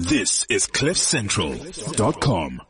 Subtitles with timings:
[0.00, 2.62] This is CliffCentral.com.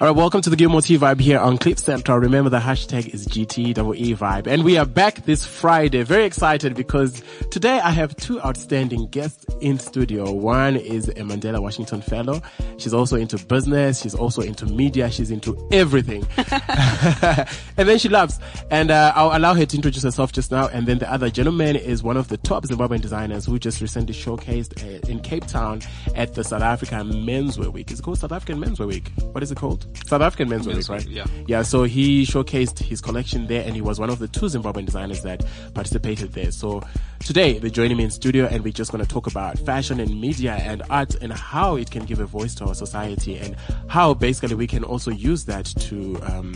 [0.00, 2.18] All right, welcome to the Gilmore T Vibe here on Cliff Central.
[2.18, 4.48] Remember the hashtag is GTEE Vibe.
[4.48, 6.02] And we are back this Friday.
[6.02, 7.22] Very excited because
[7.52, 10.30] today I have two outstanding guests in studio.
[10.30, 12.42] One is a Mandela Washington Fellow.
[12.78, 14.02] She's also into business.
[14.02, 15.10] She's also into media.
[15.10, 16.26] She's into everything.
[16.36, 18.38] and then she loves.
[18.70, 20.68] And uh, I'll allow her to introduce herself just now.
[20.68, 24.14] And then the other gentleman is one of the top Zimbabwean designers who just recently
[24.14, 25.80] showcased uh, in Cape Town
[26.14, 27.90] at the South African Menswear Week.
[27.90, 29.10] Is it called South African Menswear Week?
[29.32, 29.86] What is it called?
[30.06, 31.06] South African Menswear Week, right?
[31.06, 31.26] Yeah.
[31.46, 34.86] Yeah, so he showcased his collection there and he was one of the two Zimbabwean
[34.86, 36.50] designers that participated there.
[36.50, 36.82] So
[37.24, 40.20] today they're joining me in studio and we're just going to talk about fashion and
[40.20, 43.56] media and art and how it can give a voice to our society and
[43.88, 46.54] how basically we can also use that to, um,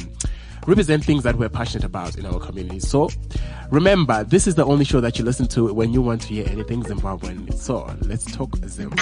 [0.67, 2.81] represent things that we're passionate about in our community.
[2.81, 3.09] So
[3.71, 6.47] remember, this is the only show that you listen to when you want to hear
[6.49, 7.55] anything Zimbabwean.
[7.55, 8.93] So let's talk Zim.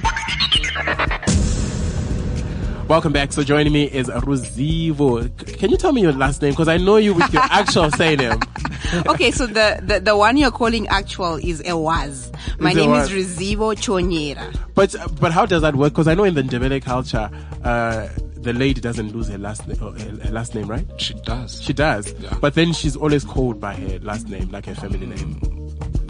[2.89, 3.33] Welcome back.
[3.33, 5.59] So joining me is Ruzivo.
[5.59, 6.53] Can you tell me your last name?
[6.53, 8.39] Because I know you with your actual surname.
[9.09, 12.31] okay, so the, the, the one you're calling actual is Ewaz.
[12.61, 13.11] My It's name Ewaz.
[13.11, 14.55] is Ruzivo Chonyera.
[14.75, 15.95] But but how does that work?
[15.95, 17.31] Because I know in the Ndebele culture,
[17.65, 19.79] uh, the lady doesn't lose her last name.
[19.79, 20.87] Her last name, right?
[20.99, 21.63] She does.
[21.63, 22.13] She does.
[22.21, 22.37] Yeah.
[22.41, 25.41] But then she's always called by her last name, like her family name.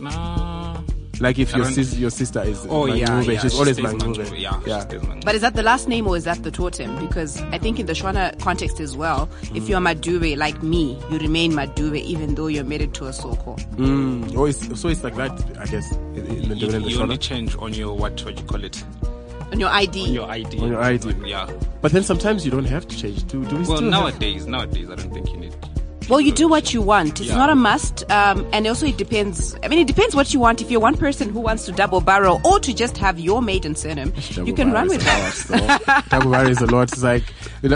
[0.00, 0.63] Nah.
[1.20, 3.40] Like if your sis, your sister is Oh yeah, Mangube, yeah.
[3.40, 4.16] she's she always stays Mangube.
[4.16, 4.40] Mangube.
[4.40, 4.80] Yeah, yeah.
[4.80, 5.24] She stays Mangube.
[5.24, 6.96] But is that the last name or is that the totem?
[6.98, 11.18] Because I think in the Shona context as well, if you're Madube like me, you
[11.18, 13.56] remain Madube even though you're married to a Soko.
[13.76, 14.34] Mm.
[14.36, 17.18] Oh, it's, so it's like that, I guess, in in the you, the you only
[17.18, 18.82] change on your what what you call it
[19.52, 20.06] On your ID.
[20.08, 20.58] on your ID.
[20.60, 21.14] On your ID.
[21.26, 21.48] Yeah.
[21.80, 23.24] But then sometimes you don't have to change.
[23.26, 25.54] Do, do we Well, still have- nowadays, nowadays, I don't think you need.
[26.08, 27.20] Well, you do what you want.
[27.20, 27.36] It's Yeah.
[27.36, 28.08] not a must.
[28.10, 29.56] Um, and also it depends.
[29.62, 30.60] I mean, it depends what you want.
[30.60, 33.74] If you're one person who wants to double barrel or to just have your maiden
[33.74, 34.12] surname,
[34.44, 36.04] you can run with that.
[36.10, 36.92] Double barrel is a lot.
[36.92, 37.24] It's like,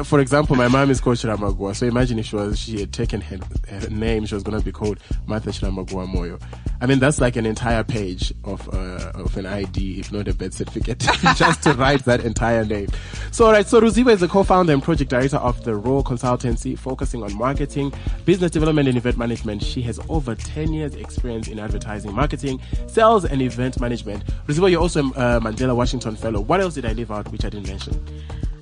[0.04, 1.74] for example, my mom is called Shiramagua.
[1.74, 3.38] So imagine if she was, she had taken her,
[3.68, 6.40] her name, she was going to be called Martha Shiramagua Moyo.
[6.80, 10.34] I mean, that's like an entire page of, uh, of an ID, if not a
[10.34, 10.98] birth certificate,
[11.36, 12.88] just to write that entire name.
[13.32, 17.22] So, alright, so Ruzivo is the co-founder and project director of the Raw Consultancy, focusing
[17.22, 17.92] on marketing,
[18.26, 19.62] business development and event management.
[19.62, 24.24] She has over 10 years experience in advertising, marketing, sales and event management.
[24.46, 26.40] Ruzivo, you're also a uh, Mandela Washington Fellow.
[26.40, 28.04] What else did I leave out which I didn't mention?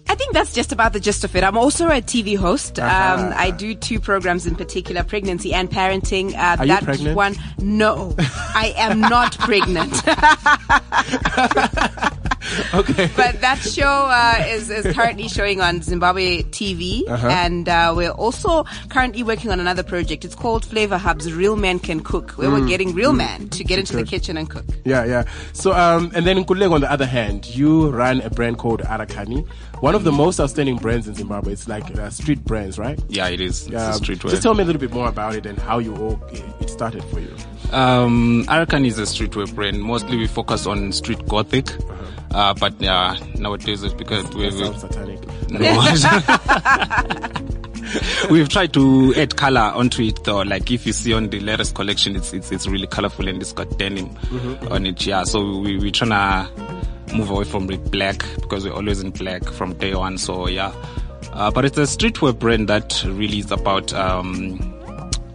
[0.09, 1.43] I think that's just about the gist of it.
[1.43, 2.79] I'm also a TV host.
[2.79, 3.23] Uh-huh.
[3.27, 6.35] Um, I do two programs in particular, pregnancy and parenting.
[6.35, 7.17] Uh, Are you that pregnant?
[7.17, 9.93] one, no, I am not pregnant.
[12.75, 13.11] Okay.
[13.17, 17.29] but that show uh, is, is currently showing on Zimbabwe TV, Uh-huh.
[17.29, 20.25] and uh, we're also currently working on another project.
[20.25, 23.79] It's called Flavor Hubs Real Men Can Cook, where we're getting real men to get
[23.79, 24.09] into the Mm.
[24.09, 24.65] Kitchen and cook.
[24.85, 25.25] Yeah, yeah.
[25.53, 29.47] So, um, and then Nkululeko, on the other hand, you run a brand called Arakani,
[29.81, 31.53] one of the most outstanding brands in Zimbabwe.
[31.53, 32.99] It's like uh, street brands, right?
[33.09, 33.67] Yeah, it is.
[33.67, 34.31] It's a Um, streetwear.
[34.31, 36.21] Just tell me a little bit more about it and how you all
[36.61, 37.35] it started for you.
[37.73, 39.83] Um, Arakan is a streetwear brand.
[39.83, 41.69] Mostly we focus on street gothic.
[42.33, 45.21] uh but yeah, nowadays it's because we, That we sounds satanic.
[45.51, 47.43] No.
[48.31, 50.43] We've tried to add color onto it though.
[50.43, 53.53] Like if you see on the latest collection, it's it's, it's really colorful and it's
[53.53, 54.11] got denim
[54.71, 55.05] on it.
[55.07, 55.25] Yeah.
[55.25, 59.45] So we we trying to move away from the black because we're always in black
[59.45, 60.19] from day one.
[60.19, 60.73] So yeah.
[61.33, 64.59] Uh, but it's a streetwear brand that really is about um,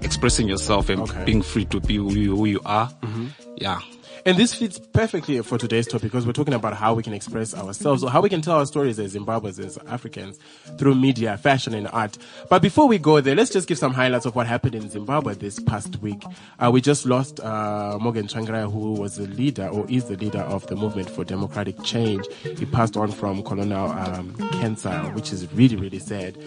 [0.01, 1.23] expressing yourself and Okay.
[1.25, 2.89] being free to be who you, who you are.
[3.01, 3.27] Mm-hmm.
[3.57, 3.79] Yeah.
[4.23, 7.55] And this fits perfectly for today's topic because we're talking about how we can express
[7.55, 10.37] ourselves or how we can tell our stories as Zimbabweans, as Africans
[10.77, 12.19] through media, fashion and art.
[12.47, 15.33] But before we go there, let's just give some highlights of what happened in Zimbabwe
[15.33, 16.23] this past week.
[16.59, 20.41] Uh, we just lost, uh, Morgan Tsvangirai, who was the leader or is the leader
[20.41, 22.23] of the movement for democratic change.
[22.43, 26.37] He passed on from colonial, um, cancer, which is really, really sad.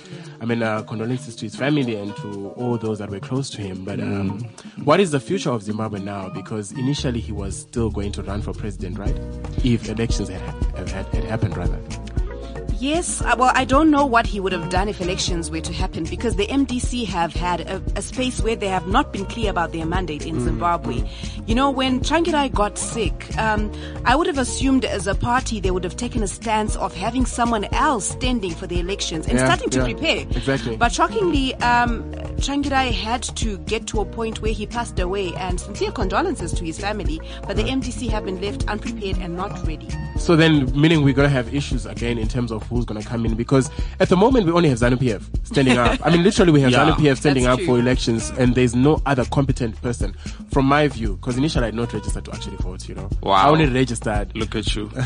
[0.41, 3.60] I mean, uh, condolences to his family and to all those that were close to
[3.60, 3.84] him.
[3.84, 4.38] But, um,
[4.84, 6.28] what is the future of Zimbabwe now?
[6.28, 9.16] Because initially he was still going to run for president, right?
[9.65, 11.81] If elections had, had, had, happened, rather.
[12.80, 15.72] Yes, uh, well, I don't know what he would have done if elections were to
[15.72, 19.50] happen because the MDC have had a, a space where they have not been clear
[19.50, 21.04] about their mandate in Zimbabwe.
[21.47, 23.71] You know, when Tsvangirai got sick, um,
[24.04, 27.26] I would have assumed as a party they would have taken a stance of having
[27.26, 30.20] someone else standing for the elections and Yeah, starting to yeah, prepare.
[30.36, 30.77] exactly.
[30.77, 32.03] But shockingly, um,
[32.36, 36.65] Tsvangirai had to get to a point where he passed away, and sincere condolences to
[36.65, 39.88] his family, but the MDC have been left unprepared and not ready.
[40.18, 43.07] So then, meaning we're going to have issues again in terms of who's going to
[43.07, 43.71] come in because
[44.01, 45.99] at the moment we only have ZANU PF standing up.
[46.05, 47.66] I mean, literally we have Yeah, ZANU PF standing up true.
[47.66, 50.15] for elections and there's no other competent person
[50.51, 53.09] from my view because initially I had not registered to actually vote, you know.
[53.22, 53.33] Wow.
[53.34, 54.37] I only registered.
[54.37, 54.91] Look at you.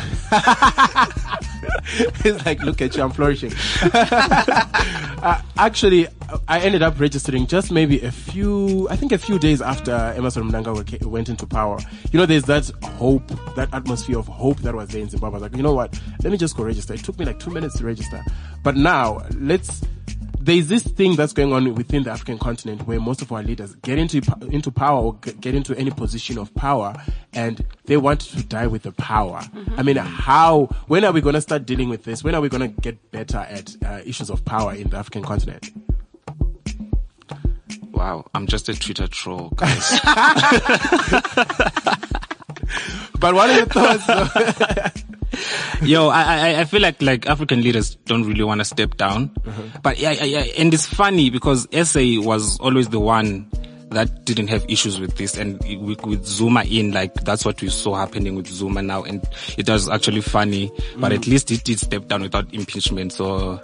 [2.24, 3.52] it's like, look at you, I'm flourishing.
[3.92, 6.06] uh, actually,
[6.46, 10.50] I ended up registering just maybe a few, I think a few days after Emmerson
[10.50, 11.78] Mnangagwa went into power.
[12.12, 15.30] You know, there's that hope, that atmosphere of hope that was there in Zimbabwe.
[15.30, 15.98] I was like, you know what?
[16.22, 16.94] Let me just go register.
[16.94, 18.22] It took me like two minutes to register.
[18.62, 19.82] But now, let's,
[20.38, 23.74] there's this thing that's going on within the African continent where most of our leaders
[23.76, 26.94] get into into power or get into any position of power
[27.32, 29.42] and they want to die with the power.
[29.76, 30.66] I mean, how?
[30.86, 32.24] When are we going to start dealing with this?
[32.24, 35.22] When are we going to get better at uh, issues of power in the African
[35.22, 35.70] continent?
[37.90, 40.00] Wow, I'm just a Twitter troll, guys.
[43.20, 45.02] But what are your thoughts?
[45.82, 49.30] Yo, I, I, I feel like, like African leaders don't really want to step down.
[49.46, 49.62] Uh-huh.
[49.82, 53.50] But yeah, yeah, and it's funny because SA was always the one
[53.90, 57.68] that didn't have issues with this and with, with Zuma in, like that's what we
[57.68, 59.26] saw happening with Zuma now and
[59.56, 61.28] it was actually funny, but at mm.
[61.28, 63.12] least it did step down without impeachment.
[63.12, 63.60] So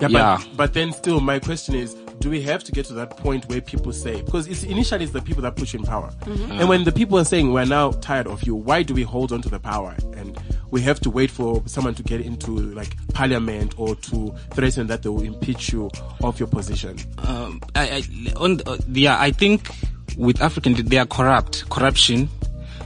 [0.00, 0.38] Yeah, Yeah.
[0.38, 3.48] But, but then still, my question is, do we have to get to that point
[3.48, 6.10] where people say, because it's initially it's the people that push in power.
[6.26, 9.32] And when the people are saying, we're now tired of you, why do we hold
[9.32, 9.94] on to the power?
[10.16, 10.38] And
[10.70, 15.02] we have to wait for someone to get into like parliament or to threaten that
[15.02, 15.90] they will impeach you
[16.22, 16.96] of your position.
[17.18, 19.68] um, I, I, on, uh, yeah, I think
[20.16, 22.28] with African, they are corrupt, corruption.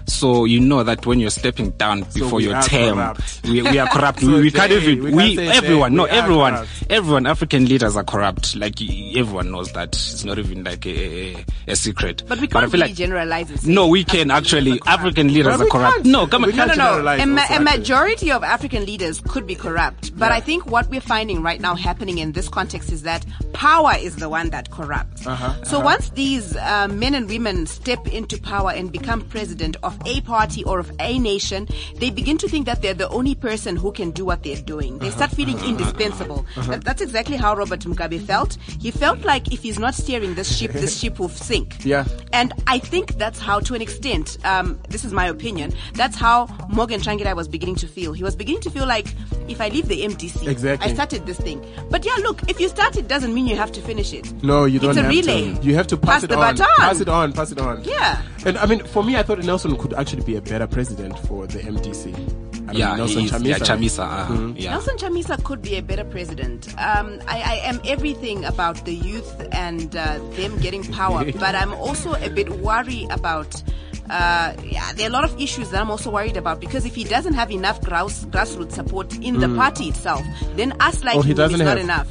[0.07, 3.41] So you know that when you're stepping down before we your term, corrupt.
[3.45, 4.21] we, we are corrupt.
[4.21, 6.71] So we, we they- can't even, we we, can't everyone, they- no, we everyone, corrupt.
[6.91, 8.55] everyone, African leaders are corrupt.
[8.57, 8.75] Like
[9.17, 9.89] everyone knows that.
[9.95, 12.23] It's not even like a, a, a secret.
[12.29, 14.87] But we can't feel really like, generalize and say no, we can African actually, leaders.
[14.89, 16.05] African leaders are corrupt.
[16.05, 16.55] No, come on.
[16.57, 17.09] No, no, no.
[17.09, 21.01] A, ma- a majority of African leaders could be corrupt, but I think what we're
[21.01, 25.27] finding right now happening in this context is that power is the one that corrupts.
[25.27, 29.94] Uh-huh, so once these uh, men and women step into power and become president of
[30.07, 33.77] a party or of a nation, they begin to think that they're the only person
[33.77, 34.99] who can do what they're doing.
[34.99, 35.69] They start feeling uh-huh.
[35.69, 36.41] indispensable.
[36.57, 36.61] Uh-huh.
[36.61, 36.71] Uh-huh.
[36.73, 38.55] That- that's exactly how Robert Mugabe felt.
[38.81, 41.85] He felt like if he's not steering this ship, this ship will sink.
[41.85, 42.05] Yeah.
[42.33, 46.47] And I think that's how, to an extent, um, this is my opinion, that's how
[46.69, 48.13] Morgan Tsvangirai was beginning to feel.
[48.13, 49.15] He was beginning to feel like,
[49.49, 50.91] if I leave the MDC, Exactly.
[50.91, 51.65] I started this thing.
[51.91, 54.33] But yeah, look, if you start it, doesn't mean you have to finish it.
[54.43, 55.55] No, you don't It's a have relay.
[55.55, 55.63] to.
[55.63, 56.55] You have to pass, Pass it the on.
[56.55, 56.67] baton.
[56.79, 57.33] Pass it on.
[57.33, 57.85] Pass it on.
[57.85, 58.23] Yeah.
[58.47, 61.47] And I mean, for me, I thought Nelson could actually be a better president for
[61.47, 62.13] the MDC.
[62.15, 63.33] I mean, Yeah, Nelson is.
[63.33, 63.47] Chamisa.
[63.47, 64.31] Yeah, Chamisa.
[64.31, 64.71] Uh, yeah.
[64.73, 66.69] Nelson Chamisa could be a better president.
[66.79, 71.73] Um, I, I am everything about the youth and uh, them getting power, but I'm
[71.75, 73.63] also a bit worried about.
[74.11, 76.95] Uh, yeah, there are a lot of issues that I'm also worried about because if
[76.95, 80.23] he doesn't have enough grass, grassroots support in the party itself,
[80.57, 82.09] then us like Oh, he him is doesn't not have- enough.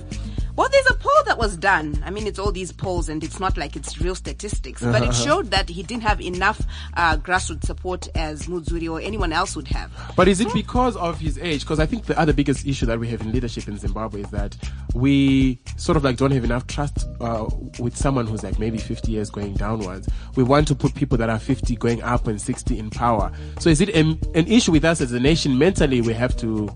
[0.55, 2.03] Well, there's a poll that was done.
[2.05, 5.05] I mean, it's all these polls, and it's not like it's real statistics, but Uh-huh.
[5.05, 6.61] it showed that he didn't have enough
[6.95, 9.89] uh, grassroots support as Mudzuri or anyone else would have.
[10.15, 11.61] But is it because of his age?
[11.61, 14.29] Because I think the other biggest issue that we have in leadership in Zimbabwe is
[14.29, 14.55] that
[14.93, 17.45] we sort of like don't have enough trust uh,
[17.79, 20.07] with someone who's like maybe 50 years going downwards.
[20.35, 23.31] We want to put people that are 50 going up and 60 in power.
[23.59, 25.57] So is it an, an issue with us as a nation?
[25.57, 26.69] Mentally, we have to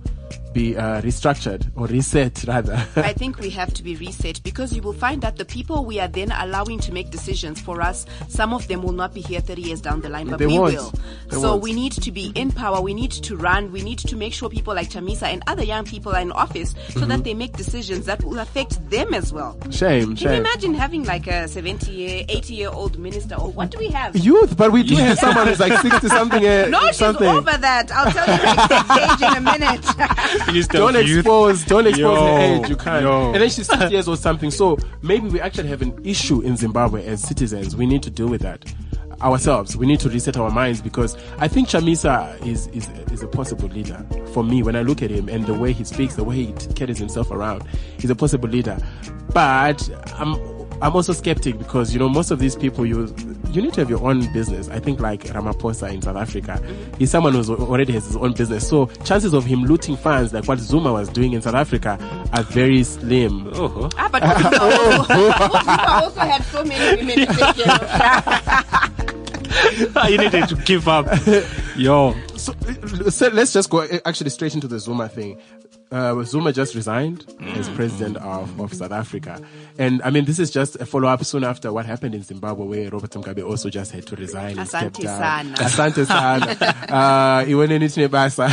[0.57, 2.73] be uh, restructured or reset rather.
[2.95, 5.99] I think we have to be reset because you will find that the people we
[5.99, 9.39] are then allowing to make decisions for us, some of them will not be here
[9.39, 10.73] 30 years down the line, but They we won't.
[10.73, 10.93] will.
[11.29, 11.61] They so won't.
[11.63, 12.81] we need to be in power.
[12.81, 13.71] We need to run.
[13.71, 16.71] We need to make sure people like Chamisa and other young people are in office
[16.71, 17.09] so Mm-hmm.
[17.09, 19.55] that they make decisions that will affect them as well.
[19.69, 23.69] shame, Can you imagine having like a 70 year, 80 year old minister or what
[23.69, 24.15] do we have?
[24.15, 26.37] Youth, but we do have someone who's like 60 something.
[26.47, 27.27] Uh, no, she's something.
[27.27, 27.91] over that.
[27.91, 29.85] I'll tell you exact age in a minute.
[30.47, 31.19] Don't Youth.
[31.19, 32.69] expose, don't expose her Yo, age.
[32.69, 33.03] You can't.
[33.03, 33.25] yo.
[33.33, 34.49] And then she's 60 years or something.
[34.51, 37.75] So maybe we actually have an issue in Zimbabwe as citizens.
[37.75, 38.63] We need to deal with that
[39.21, 39.75] ourselves.
[39.75, 43.67] We need to reset our minds because I think Chamisa is, is, is a possible
[43.69, 44.63] leader for me.
[44.63, 47.31] When I look at him and the way he speaks, the way he carries himself
[47.31, 47.63] around,
[47.99, 48.77] he's a possible leader.
[49.33, 50.35] But I'm,
[50.81, 53.07] I'm also skeptic because, you know, most of these people, you,
[53.51, 54.69] you need to have your own business.
[54.69, 56.61] I think like Ramaphosa in South Africa,
[56.97, 58.67] he's someone who already has his own business.
[58.67, 61.97] So chances of him looting funds like what Zuma was doing in South Africa
[62.33, 63.49] are very slim.
[63.53, 67.27] Oh, ah, but Zuma also, Zuma also had so many women
[70.09, 71.07] you needed to give up.
[71.75, 72.15] Yo.
[72.35, 75.39] So uh, so let's just go uh, actually straight into the Zuma thing.
[75.89, 79.39] Uh, Zuma just resigned as president of, of South Africa.
[79.77, 82.65] And I mean, this is just a follow up soon after what happened in Zimbabwe
[82.65, 85.17] where Robert Mugabe also just had to resign and step Asante down.
[85.17, 85.55] sana.
[85.55, 86.45] Asante sana.
[86.89, 88.51] uh, iwene nithi nebasa.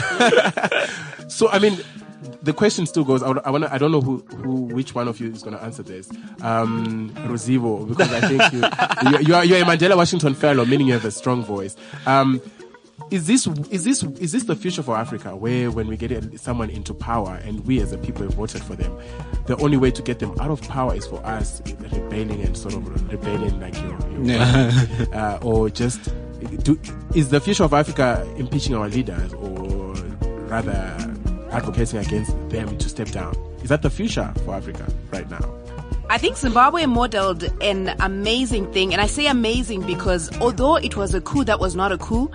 [1.28, 1.76] so, I mean,
[2.42, 3.22] the question still goes.
[3.22, 3.64] I, I want.
[3.64, 6.10] I don't know who, who, which one of you is going to answer this.
[6.42, 8.60] Um, Ruzivo, because I think you,
[9.10, 11.76] you, you are, you are a Mandela Washington fellow, meaning you have a strong voice.
[12.06, 12.40] Um,
[13.10, 16.70] is this is this is this the future for Africa, where when we get someone
[16.70, 18.96] into power and we as a people have voted for them,
[19.46, 21.60] the only way to get them out of power is for us
[21.92, 24.40] rebelling and sort of rebelling like you, your
[25.12, 26.12] uh, or just
[26.62, 26.78] do,
[27.14, 29.94] is the future of Africa impeaching our leaders or
[30.48, 31.13] rather
[31.54, 33.34] advocating against them to step down?
[33.62, 35.63] Is that the future for Africa right now?
[36.10, 41.14] I think Zimbabwe modeled an amazing thing, and I say amazing because although it was
[41.14, 42.30] a coup that was not a coup,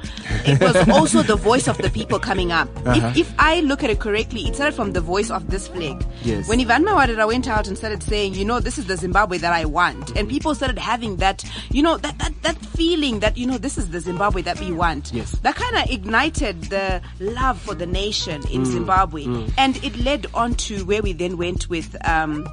[0.46, 2.68] it was also the voice of the people coming up.
[2.86, 3.12] Uh-huh.
[3.16, 6.04] If, if I look at it correctly, it started from the voice of this flag.
[6.24, 6.50] Yes.
[6.50, 9.54] When Evan Mawarire went out and started saying, you know, this is the Zimbabwe that
[9.54, 13.46] I want, and people started having that, you know, that, that, that feeling that, you
[13.48, 15.12] know, this is the Zimbabwe that we want.
[15.14, 15.32] Yes.
[15.44, 18.52] That kind of ignited the love for the nation Mm.
[18.52, 19.26] in Zimbabwe,
[19.58, 22.48] and it led on to where we then went with, um,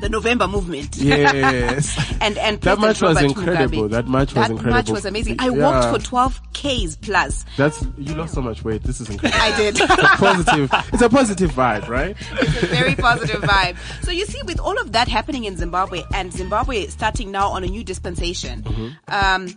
[0.00, 0.96] the November movement.
[0.96, 1.96] Yes.
[2.20, 3.84] and and That march was incredible.
[3.88, 3.90] Mugabe.
[3.90, 4.48] That march was incredible.
[4.48, 4.72] That incredible.
[4.72, 5.36] march was amazing.
[5.38, 5.70] I Yeah.
[5.70, 7.44] walked for 12 k's plus.
[7.56, 8.82] That's you lost so much weight.
[8.82, 9.40] This is incredible.
[9.42, 9.80] I did.
[9.80, 10.70] It's a positive.
[10.92, 12.16] It's a positive vibe, right?
[12.40, 13.76] It's a very positive vibe.
[14.04, 17.62] So you see, with all of that happening in Zimbabwe and Zimbabwe starting now on
[17.64, 18.64] a new dispensation,
[19.08, 19.48] um,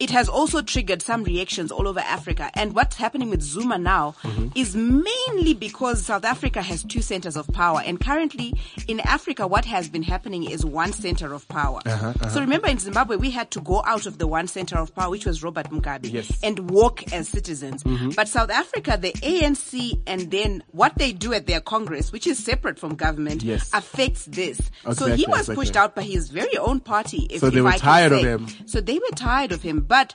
[0.00, 2.50] it has also triggered some reactions all over Africa.
[2.54, 4.48] And what's happening with Zuma now mm-hmm.
[4.54, 7.82] is mainly because South Africa has two centers of power.
[7.84, 8.54] And currently
[8.88, 11.80] in Africa, what has been happening is one center of power.
[11.84, 12.28] Uh-huh, uh-huh.
[12.30, 15.10] So remember in Zimbabwe, we had to go out of the one center of power,
[15.10, 16.38] which was Robert Mugabe, Yes.
[16.42, 17.84] and walk as citizens.
[17.84, 18.10] Mm-hmm.
[18.16, 22.42] But South Africa, the ANC, and then what they do at their Congress, which is
[22.42, 23.68] separate from government, Yes.
[23.74, 24.58] affects this.
[24.94, 25.54] so he was exactly.
[25.56, 27.26] pushed out by his very own party.
[27.28, 28.46] If, So they were tired of him.
[28.64, 29.80] So they were tired of him.
[29.90, 30.14] But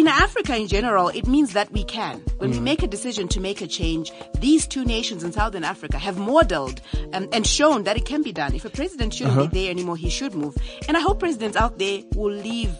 [0.00, 2.16] in Africa in general, it means that we can.
[2.38, 2.54] When Mm.
[2.56, 4.12] we make a decision to make a change,
[4.46, 6.78] these two nations in Southern Africa have modeled
[7.14, 8.54] um, and shown that it can be done.
[8.54, 9.46] If a president shouldn't Uh-huh.
[9.48, 10.54] be there anymore, he should move.
[10.86, 12.72] And I hope presidents out there will leave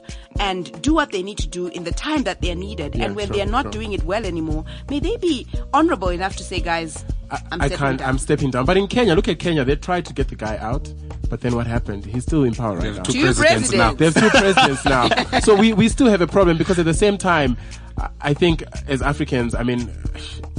[0.48, 2.90] and do what they need to do in the time that they're needed.
[2.94, 3.72] Yeah, and when sure, they're not sure.
[3.78, 6.92] doing it well anymore, may they be honorable enough to say, guys,
[7.50, 7.98] I'm I can't.
[7.98, 8.08] down.
[8.08, 8.64] I'm stepping down.
[8.66, 9.64] But in Kenya, look at Kenya.
[9.64, 10.92] They tried to get the guy out,
[11.28, 12.04] but then what happened?
[12.06, 13.02] He's still in power right now.
[13.02, 13.94] two Two presidents now.
[13.94, 13.98] presidents.
[13.98, 15.40] They have two presidents now.
[15.40, 17.56] So we, we still have a problem because at the same time,
[17.98, 19.90] I- I think as Africans, I mean,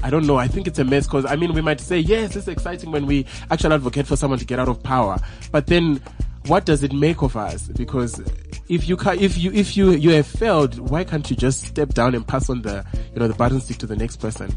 [0.04, 0.38] I don't know.
[0.38, 3.06] I think it's a mess because I mean, we might say, yes, it's exciting when
[3.06, 5.18] we actually advocate for someone to get out of power.
[5.52, 6.02] But then
[6.48, 7.68] what does it make of us?
[7.70, 8.22] Because
[8.70, 11.90] if you ca if you, if you, you have failed, why can't you just step
[11.90, 14.56] down and pass on the, you know, the button stick to the next person?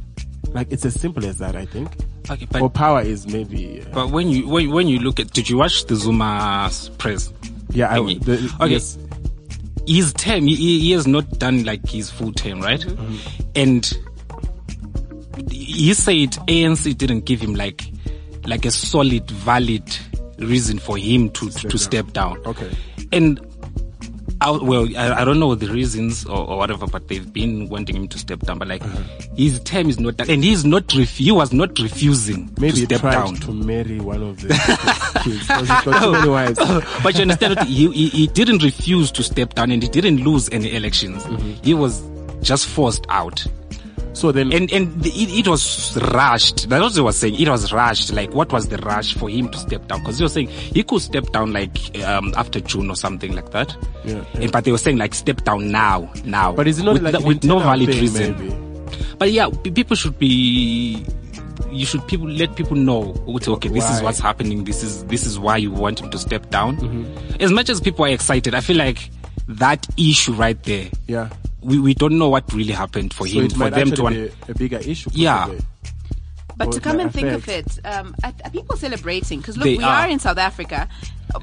[0.53, 1.91] Like it's as simple as that, I think.
[2.31, 5.33] Okay, but- or power is maybe, uh, But when you when, when you look at,
[5.33, 7.33] did you watch the Zuma press?
[7.71, 8.73] yeah, I, the, okay.
[8.73, 8.99] yes.
[9.87, 12.81] His term, he, he has not done like his full term, right?
[12.81, 13.43] Mm-hmm.
[13.57, 17.91] And he said ANC didn't give him like
[18.45, 19.83] like a solid, valid
[20.39, 22.39] reason for him to to step down.
[22.47, 22.71] Okay.
[23.13, 23.41] And
[24.43, 27.95] I, well, I, I don't know the reasons or, or whatever, but they've been wanting
[27.97, 28.59] him to step down.
[28.59, 29.03] But like, Uh-huh.
[29.37, 30.93] his term is not done, and he's not.
[30.95, 33.35] Ref- he was not refusing Maybe to step tried down.
[33.37, 34.49] to marry one of the
[35.25, 35.25] kids.
[35.37, 36.59] he's got too many wives.
[37.03, 40.25] but you understand, what- he, he, he didn't refuse to step down, and he didn't
[40.25, 41.23] lose any elections.
[41.25, 41.63] Mm-hmm.
[41.63, 42.03] He was
[42.41, 43.45] just forced out,
[44.21, 46.69] So then, and and the, it, it was rushed.
[46.69, 47.41] That's what he was saying.
[47.41, 48.13] It was rushed.
[48.13, 50.01] Like, what was the rush for him to step down?
[50.01, 53.51] Because he was saying he could step down like um, after June or something like
[53.53, 53.75] that.
[54.05, 56.53] Yeah, And, but they were saying like step down now, now.
[56.53, 58.39] but it's not with, like the- with no valid thing, reason?
[58.39, 59.07] Maybe?
[59.19, 61.03] But yeah, pe- people should be.
[61.73, 63.15] You should people let people know.
[63.27, 64.65] Okay, okay this is what's happening.
[64.65, 66.77] This is this is why you want him to step down.
[66.77, 67.43] Mm-hmm.
[67.43, 69.09] As much as people are excited, I feel like
[69.49, 70.89] that issue right there.
[71.07, 71.31] Yeah.
[71.63, 74.09] We we don't know what really happened for So him it for might them to
[74.11, 75.11] be a bigger issue.
[75.13, 75.47] Yeah.
[75.47, 75.67] possibly.
[76.57, 79.39] But Or to come might and think of it, um, are, are people celebrating?
[79.41, 80.05] Because look, They we are.
[80.05, 80.09] are.
[80.09, 80.89] in South Africa,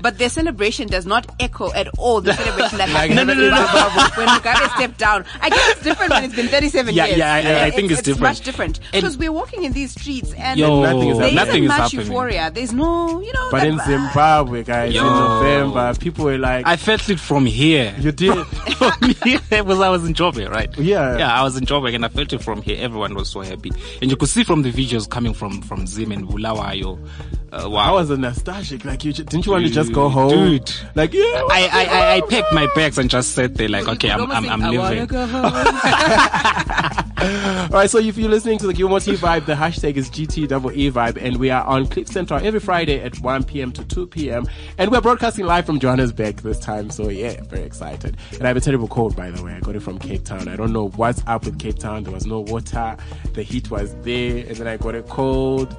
[0.02, 3.32] but their celebration does not echo at all the celebration that Like, happened no, no,
[3.34, 4.10] in no, no.
[4.16, 5.26] When Mugabe stepped down.
[5.42, 7.18] I guess it's different when it's been 37 Yeah, years.
[7.18, 8.22] yeah, I- I- I think it's different.
[8.22, 8.80] much different.
[8.92, 12.06] Because we're walking in these streets and Yo, Nothing is there nothing isn't much happening.
[12.08, 12.52] euphoria.
[12.54, 13.50] There's no, you know.
[13.52, 13.80] But that in.
[13.80, 15.04] Zimbabwe, guys, in Yo.
[15.04, 17.94] November, people were like, I felt it from here.
[18.00, 18.34] you did.
[18.78, 18.92] from
[19.24, 20.76] here because I was in Joburg, right?
[20.78, 21.18] Yeah.
[21.18, 22.78] Yeah, I was in Joburg and I felt it from here.
[22.80, 23.72] Everyone was so happy.
[24.02, 26.98] And you could see from the videos coming from, from Zim and Bulawayo,
[27.52, 27.96] Uh, wow.
[27.96, 28.84] was it nostalgic?
[28.84, 30.30] Like, you didn't you want to just go home?
[30.30, 30.74] Dude.
[30.96, 31.22] Like, yeah.
[31.50, 34.50] I, I, I, I packed my bags and just sat there like, okay, I'm, I'm,
[34.50, 35.16] I'm "I leaving.
[37.20, 40.48] All right, so if you're listening to the Gilmore T vibe, the hashtag is GTEE
[40.92, 43.72] vibe, and we are on Cliff Central every Friday at 1 p.m.
[43.72, 44.46] to 2 p.m.
[44.78, 48.18] And we're broadcasting live from Johannesburg this time, so yeah, very excited.
[48.34, 49.54] And I have a terrible cold, by the way.
[49.54, 50.48] I got it from Cape Town.
[50.48, 52.04] I don't know what's up with Cape Town.
[52.04, 52.96] There was no water,
[53.34, 55.76] the heat was there, and then I got a cold.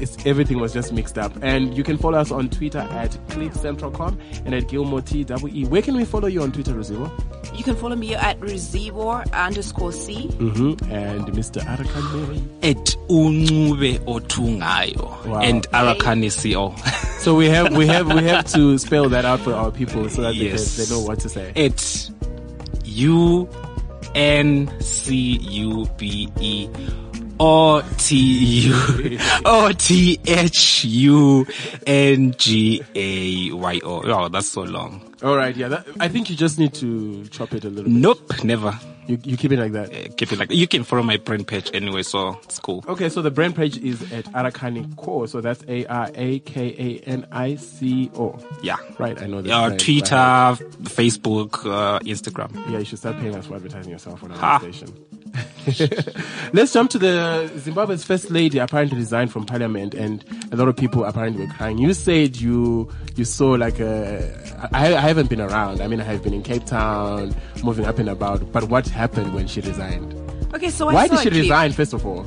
[0.00, 1.32] It's, everything was just mixed up.
[1.42, 5.64] And you can follow us on Twitter at CliffCentral.com and at Gilmore TWE.
[5.66, 7.10] Where can we follow you on Twitter, Rosillo?
[7.56, 10.28] You can follow me at Resivor underscore C.
[10.28, 10.92] Mm-hmm.
[10.92, 11.60] And Mr.
[11.62, 12.42] Arakan Mary.
[12.70, 15.26] At Uncube Otungayo.
[15.26, 15.40] Wow.
[15.40, 16.74] And Arakani CO.
[17.24, 20.20] So we have we have we have to spell that out for our people so
[20.20, 20.76] that Yes.
[20.76, 21.52] they, can, they know what to say.
[21.56, 22.10] At
[22.84, 23.48] U
[24.14, 26.68] N C U B E
[27.40, 28.16] O T
[28.68, 28.74] U
[29.44, 31.46] O T H U
[31.86, 34.02] N G A Y O.
[34.04, 35.00] Oh, that's so long.
[35.22, 35.68] All right, yeah.
[35.68, 37.84] That, I think you just need to chop it a little.
[37.84, 37.92] bit.
[37.92, 38.78] Nope, never.
[39.06, 39.92] You you keep it like that.
[39.92, 42.82] Uh, Keep it like you can follow my brand page anyway, so it's cool.
[42.88, 45.26] Okay, so the brand page is at Arakani Ko.
[45.26, 48.38] So that's A R A K A N I C O.
[48.62, 48.76] Yeah.
[48.98, 49.52] Right, I know that.
[49.52, 50.58] Uh, right, Twitter, right.
[50.84, 52.54] Facebook, uh, Instagram.
[52.70, 54.94] Yeah, you should start paying us for advertising yourself on our station.
[56.52, 60.76] Let's jump to the Zimbabwe's first lady apparently resigned from parliament and a lot of
[60.76, 61.78] people apparently were crying.
[61.78, 65.80] You said you, you saw like a, I, I haven't been around.
[65.80, 69.34] I mean, I have been in Cape Town, moving up and about, but what happened
[69.34, 70.14] when she resigned?
[70.54, 71.42] Okay, so Why did she clip.
[71.42, 72.24] resign, first of all?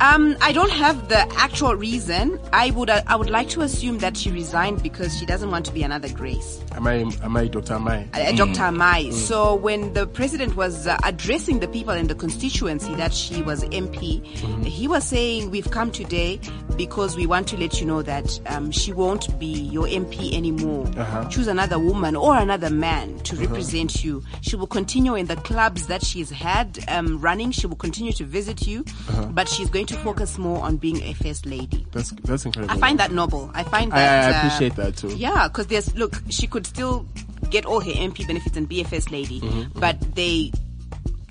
[0.00, 2.38] Um, I don't have the actual reason.
[2.52, 5.64] I would uh, I would like to assume that she resigned because she doesn't want
[5.66, 6.60] to be another Grace.
[6.72, 7.78] Am I, am I Dr.
[7.78, 8.08] Mai?
[8.14, 8.72] uh, Dr.
[8.72, 9.10] Mai.
[9.10, 13.62] So when the president was uh, addressing the people in the constituency that she was
[13.64, 14.24] MP,
[14.66, 16.40] he was saying, "We've come today
[16.76, 20.86] because we want to let you know that um, she won't be your MP anymore.
[21.30, 24.22] Choose another woman or another man to represent you.
[24.40, 27.50] She will continue in the clubs that she's had um, running.
[27.52, 28.84] She will continue to visit you,
[29.30, 32.72] but she's going to focus more on being a first lady." That's, that's incredible.
[32.74, 33.50] I find that noble.
[33.52, 35.10] I find I, I that uh, appreciate that too.
[35.16, 37.04] yeah, because there's look, she could still
[37.50, 40.50] get all her MP benefits and be a first lady, Mm-hmm, but they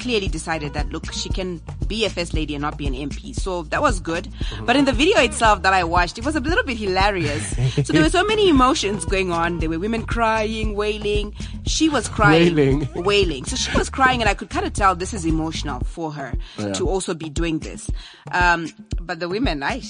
[0.03, 3.33] clearly decided that look, she can be a first lady and not be an MP.
[3.35, 4.27] So that was good.
[4.65, 7.55] But in the video itself that I watched, it was a little bit hilarious.
[7.85, 9.59] so there were so many emotions going on.
[9.59, 11.33] There were women crying, wailing.
[11.65, 12.87] She was crying, Wailing.
[12.95, 13.45] wailing.
[13.45, 16.33] So she was crying, and I could kind of tell this is emotional for her
[16.59, 16.73] Yeah.
[16.73, 17.89] to also be doing this.
[18.31, 18.67] Um,
[19.01, 19.75] but the women, I.
[19.77, 19.83] Will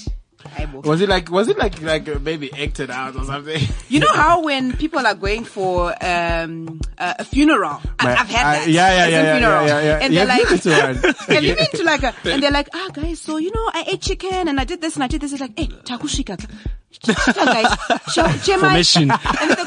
[0.82, 3.60] Was it like, was it like, like uh, maybe acted out or something?
[3.88, 8.28] You know how when people are going for um, a, a funeral, I, My- I've
[8.28, 8.68] had that.
[8.68, 9.66] yeah, yeah, yeah, yeah, funeral.
[9.66, 9.98] yeah, yeah.
[10.02, 11.44] And Yeah, they're I've like, been to one.
[11.44, 14.00] you been to like a, and they're like, ah, guys, so you know, I ate
[14.02, 15.32] chicken and I did this and I did this.
[15.32, 16.36] It's like, hey, takushika,
[17.06, 19.10] guys, show, Information.
[19.10, 19.64] And they go,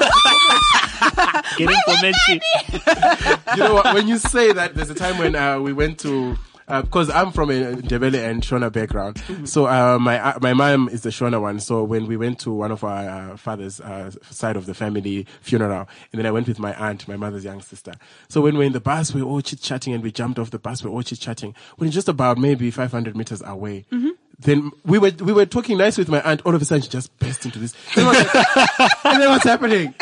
[1.57, 2.39] Get information.
[3.55, 3.93] you know what?
[3.93, 6.37] When you say that, there's a time when uh, we went to.
[6.67, 9.45] Because I'm from a Ndebele and Shona background, Mm-hmm.
[9.45, 11.61] so uh, my uh, my mom is the Shona one.
[11.61, 15.25] So when we went to one of our uh, father's uh, side of the family
[15.41, 17.93] funeral, and then I went with my aunt, my mother's young sister.
[18.27, 20.51] So when we're in the bus, we we're all chit chatting, and we jumped off
[20.51, 20.83] the bus.
[20.83, 21.55] We we're all chit chatting.
[21.79, 24.09] We're just about maybe 500 meters away, Mm-hmm.
[24.39, 26.41] then we were we were talking nice with my aunt.
[26.45, 27.73] All of a sudden, she just burst into this.
[27.95, 29.95] And, I was like, and then what's happening?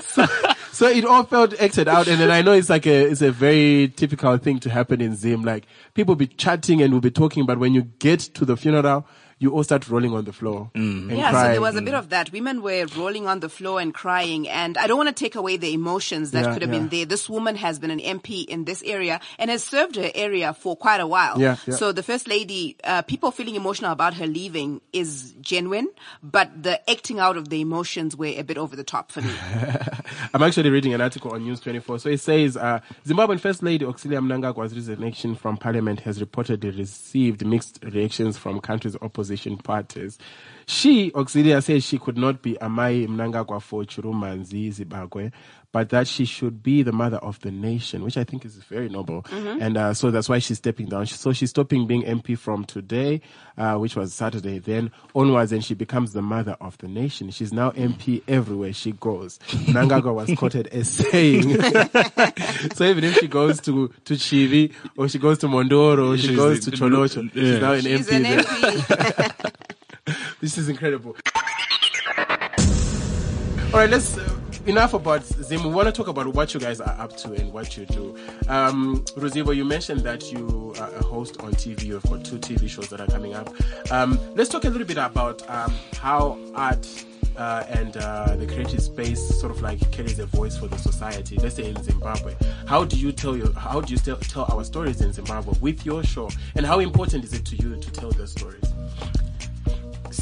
[0.00, 0.26] So,
[0.82, 3.30] so it all felt acted out, and then I know it's like a it's a
[3.30, 5.44] very typical thing to happen in Zim.
[5.44, 9.06] Like people be chatting and we'll be talking, but when you get to the funeral,
[9.42, 12.10] you all start rolling on the floor and Yeah, so there was a bit of
[12.10, 12.30] that.
[12.32, 15.56] Women were rolling on the floor and crying, and I don't want to take away
[15.56, 16.78] the emotions that Yeah, could have yeah.
[16.78, 17.04] been there.
[17.06, 20.76] This woman has been an MP in this area and has served her area for
[20.76, 21.40] quite a while.
[21.40, 21.74] Yeah, yeah.
[21.74, 25.88] So the first lady, uh, people feeling emotional about her leaving is genuine,
[26.22, 29.34] but the acting out of the emotions were a bit over the top for me.
[30.34, 31.98] I'm actually reading an article on News 24.
[31.98, 37.44] So it says uh, Zimbabwean First Lady Auxilia Mnangagwa's resignation from parliament has reportedly received
[37.44, 38.96] mixed reactions from country's
[39.32, 40.18] opposition parties.
[40.66, 45.30] She, Auxilia, says she could not be Amai Mnangagwa for Chirumanzu, Zimbabwe,
[45.72, 48.88] but that she should be the mother of the nation, which I think is very
[48.90, 49.24] noble.
[49.32, 51.06] And uh, so that's why she's stepping down.
[51.06, 53.22] So she's stopping being MP from today,
[53.56, 57.30] uh, which was Saturday, then onwards, and she becomes the mother of the nation.
[57.30, 59.38] She's now MP everywhere she goes.
[59.48, 61.42] Mnangagwa was quoted as saying,
[62.74, 66.28] so even if she goes to, to Chivi, or she goes to Mondoro, or she
[66.28, 67.42] She's goes to the- Tsholotsho, yeah.
[67.42, 68.38] she's now an She's MP an there.
[68.42, 69.48] MP.
[70.40, 71.16] This is incredible.
[72.18, 74.28] All right, let's uh,
[74.66, 75.64] enough about Zim.
[75.64, 78.16] We want to talk about what you guys are up to and what you do.
[78.48, 81.84] Um, Ruzivo, you mentioned that you are a host on TV.
[81.84, 83.52] You've got two TV shows that are coming up.
[83.90, 86.86] Um, let's talk a little bit about um, how art
[87.36, 91.36] uh, and uh, the creative space sort of like carries a voice for the society.
[91.36, 92.34] Let's say in Zimbabwe,
[92.66, 95.84] how do you tell your how do you tell, tell our stories in Zimbabwe with
[95.86, 98.62] your show, and how important is it to you to tell those stories?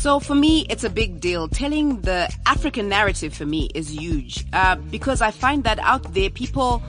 [0.00, 1.46] So for me, it's a big deal.
[1.46, 6.30] Telling the African narrative for me is huge uh, because I find that out there
[6.30, 6.82] people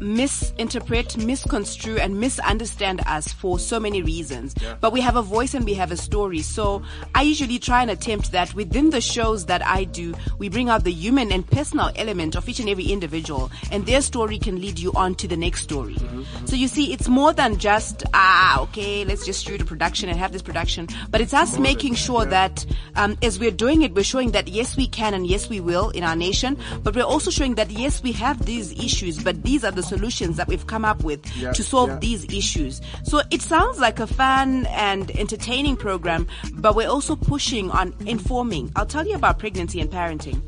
[0.00, 4.54] misinterpret, misconstrue, and misunderstand us for so many reasons.
[4.60, 4.76] Yeah.
[4.80, 6.40] But we have a voice and we have a story.
[6.42, 6.82] So
[7.14, 10.84] I usually try and attempt that within the shows that I do, we bring out
[10.84, 14.78] the human and personal element of each and every individual, and their story can lead
[14.78, 15.96] you on to the next story.
[16.44, 20.18] So you see, it's more than just ah, okay, let's just shoot a production and
[20.18, 22.64] have this production, but it's us making sure that
[22.96, 25.90] um, as we're doing it, we're showing that yes, we can and yes, we will
[25.90, 29.64] in our nation, but we're also showing that yes, we have these issues, but these
[29.64, 31.98] are the solutions that we've come up with Yeah, to solve yeah.
[31.98, 32.80] these issues.
[33.04, 38.70] So it sounds like a fun and entertaining program, but we're also pushing on informing.
[38.76, 40.38] I'll tell you about pregnancy and parenting.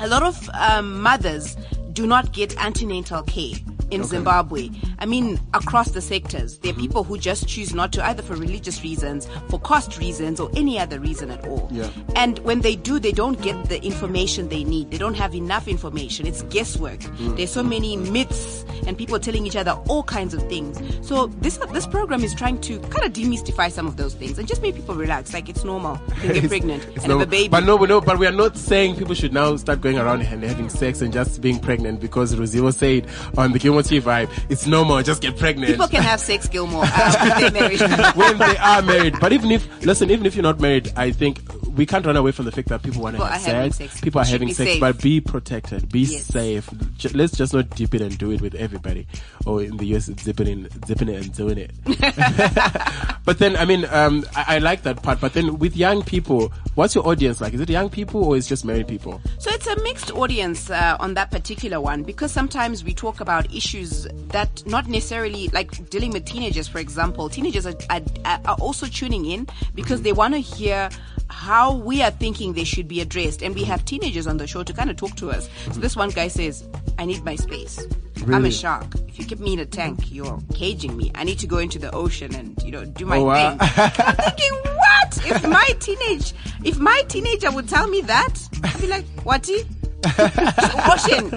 [0.00, 1.56] A lot of um, mothers
[1.92, 3.54] do not get antenatal care
[3.90, 4.70] in Zimbabwe.
[4.98, 6.82] I mean, across the sectors, there are mm-hmm.
[6.82, 10.78] people who just choose not to, either for religious reasons, for cost reasons, or any
[10.78, 11.68] other reason at all.
[11.70, 11.90] Yeah.
[12.16, 14.90] And when they do, they don't get the information they need.
[14.90, 16.26] They don't have enough information.
[16.26, 17.00] It's guesswork.
[17.00, 17.36] Mm.
[17.36, 20.80] There's so many myths and people telling each other all kinds of things.
[21.06, 24.48] So this this program is trying to kind of demystify some of those things and
[24.48, 25.32] just make people relax.
[25.32, 25.98] Like it's normal.
[26.20, 27.48] Can get pregnant It's and no- have a baby.
[27.48, 30.44] But no, know, but we are not saying people should now start going around and
[30.44, 35.02] having sex and just being pregnant because Ruzivo said on the Gilmore Vibe, it's normal,
[35.02, 35.70] just get pregnant.
[35.72, 39.18] People can have sex, Gilmore, uh, when they are married.
[39.20, 41.40] But even if, listen, even if you're not married, I think
[41.78, 43.76] we can't run away from the fact that people want to have sex.
[43.76, 44.00] sex.
[44.00, 44.80] People are Should having sex, safe.
[44.80, 46.26] but be protected, be Yes.
[46.26, 46.68] safe.
[46.98, 49.06] J- let's just not dip it and do it with everybody.
[49.46, 51.70] Or in the US, it's zipping in, zipping it and doing it.
[53.24, 55.20] but then, I mean, um, I, I like that part.
[55.20, 57.54] But then with young people, what's your audience like?
[57.54, 59.20] Is it young people or is it just married people?
[59.38, 63.54] So it's a mixed audience uh, on that particular one because sometimes we talk about
[63.54, 67.28] issues that not necessarily like dealing with teenagers, for example.
[67.28, 70.90] Teenagers are, are, are also tuning in because they want to hear
[71.30, 73.42] how we are thinking they should be addressed.
[73.42, 75.48] And we have teenagers on the show to kind of talk to us.
[75.72, 76.66] So this one guy says,
[76.98, 77.86] I need my space.
[78.26, 78.86] I'm a shark.
[79.08, 81.12] If you keep me in a tank, you're caging me.
[81.14, 83.50] I need to go into the ocean and, you know, do my Oh, wow.
[83.56, 83.58] thing.
[84.06, 85.26] I'm thinking, what?
[85.26, 89.66] If my teenage, if my teenager would tell me that, I'd be like, whaty?
[90.04, 91.30] ocean.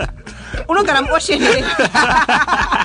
[0.67, 1.39] Unongana ocean.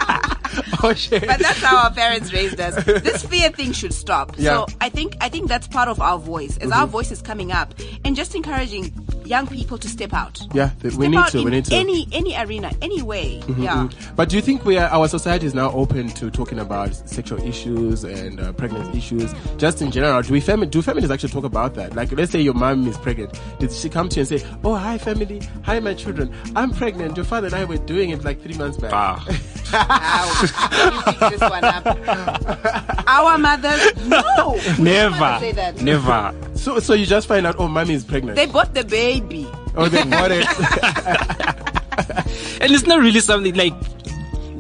[0.83, 1.27] Oh shit.
[1.27, 2.75] But that's how our parents raised us.
[2.85, 4.35] This fear thing should stop.
[4.39, 4.67] Yeah.
[4.67, 6.57] So I think I think that's part of our voice.
[6.59, 8.93] As our voice is coming up and just encouraging
[9.25, 10.41] young people to step out.
[10.55, 11.71] Yeah, th- we need out to, we need to.
[11.73, 13.43] Mm-hmm, Any any arena, any way.
[13.59, 13.89] Yeah.
[14.15, 17.43] But do you think we are, our society is now open to talking about sexual
[17.43, 20.23] issues and uh, pregnancy issues, just in general?
[20.23, 21.97] Do we fami- do families actually talk about that?
[21.97, 23.41] Like, let's say your mom is pregnant.
[23.59, 27.17] Did she come to you and say, "Oh, hi family, hi my children, I'm pregnant.
[27.17, 29.25] Your father and I were doing it like three months back." Ah,
[29.73, 30.46] Ow.
[30.51, 31.87] You pick this one up.
[33.09, 34.59] Our mothers, no.
[34.79, 35.81] We never, say that.
[35.81, 36.35] never.
[36.55, 38.37] So, so you just find out, oh, mommy is pregnant.
[38.37, 39.47] They bought the baby.
[39.77, 40.47] oh, they bought it.
[42.61, 43.75] and it's not really something like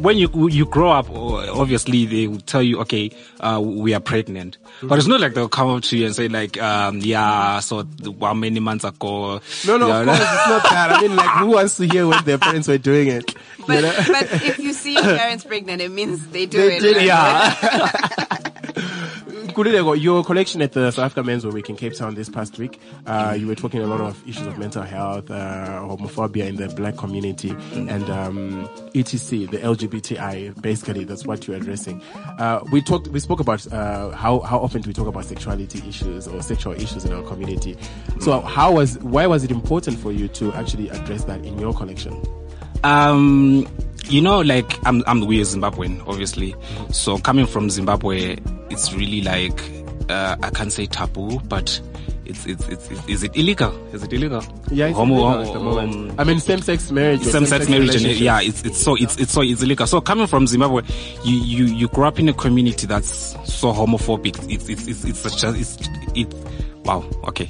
[0.06, 4.56] when you you grow up obviously they will tell you okay uh, we are pregnant
[4.82, 7.82] but it's not like they'll come up to you and say like um yeah so
[7.82, 10.92] th- how many months ago no, no, Yeah, of course it's not that.
[10.92, 13.34] I mean, like, who wants to hear when their parents were doing it?
[13.58, 13.94] You But, know?
[14.06, 16.80] but if you see your parents pregnant, it means they do They it.
[16.80, 17.06] did right?
[17.06, 18.38] yeah
[19.56, 22.78] Nkululeko, your collection at the South Africa Men's Week in Cape Town this past week,
[23.06, 26.68] uh, you were talking a lot of issues of mental health, uh, homophobia in the
[26.68, 30.60] black community, and um, ETC, the LGBTI.
[30.60, 32.02] Basically, that's what you're addressing.
[32.38, 35.82] Uh, we talked, we spoke about uh, how how often do we talk about sexuality
[35.88, 37.78] issues or sexual issues in our community.
[38.20, 41.72] So, how was why was it important for you to actually address that in your
[41.72, 42.22] collection?
[42.84, 43.66] um
[44.08, 46.54] you know like i'm i'm we're zimbabwean obviously.
[46.90, 48.36] So coming from zimbabwe
[48.70, 49.60] it's really like
[50.08, 51.80] uh, i can't say taboo but
[52.24, 53.70] it's it's, it's, it's is it illegal?
[53.94, 54.42] Is it illegal?
[54.72, 56.10] Yeah, it's Homo- illegal at the moment.
[56.10, 57.20] um, I mean, same-sex marriage.
[57.20, 59.86] or same-sex marriage and yeah it's it's so it's it's so it's illegal.
[59.86, 60.82] So coming from zimbabwe
[61.24, 64.36] you you you grew up in a community that's so homophobic.
[64.52, 65.78] It's it's it's it's such a, it's
[66.16, 66.32] it
[66.84, 67.48] wow okay.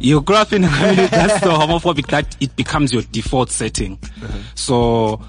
[0.00, 3.96] You grow up in a community that's so homophobic that it becomes your default setting.
[4.56, 5.20] So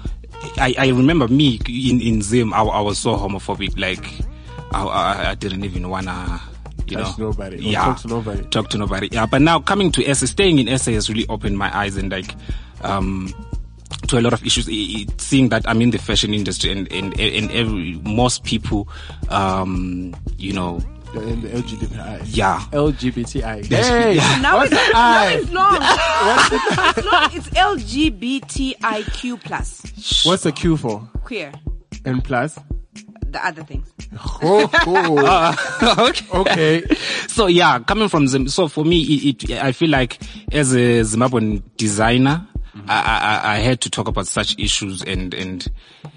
[0.58, 4.04] I, I remember me in in Zim I, I was so homophobic like
[4.72, 6.40] I, I, I didn't even wanna
[6.86, 8.42] you Touch know nobody yeah talk to nobody.
[8.50, 9.08] talk to nobody.
[9.12, 12.10] Yeah, but now coming to SA, staying in SA has really opened my eyes and
[12.10, 12.34] like,
[12.82, 13.32] um,
[14.06, 14.68] to a lot of issues.
[14.68, 18.88] I- I- Seeing that I'm in the fashion industry and and and every most people,
[19.28, 20.80] um, you know,
[21.22, 22.22] In the LGBTI.
[22.26, 22.60] yeah.
[22.72, 23.64] LGBTI.
[23.66, 24.40] Hey, Yeah.
[24.40, 25.78] Now what's it's, the now it's long.
[26.96, 27.30] it's long.
[27.34, 31.08] It's LGBTIQ plus What's the Q for?
[31.24, 31.52] queer.
[32.04, 32.58] And plus?
[33.30, 33.92] The other things.
[34.42, 36.06] Oh, oh.
[36.08, 36.26] okay.
[36.32, 36.94] okay.
[37.26, 40.18] so yeah, coming from Zim, so for me, it, it, I feel like
[40.50, 42.90] as a Zimbabwean designer, mm-hmm.
[42.90, 45.68] I, I, I had to talk about such issues and, and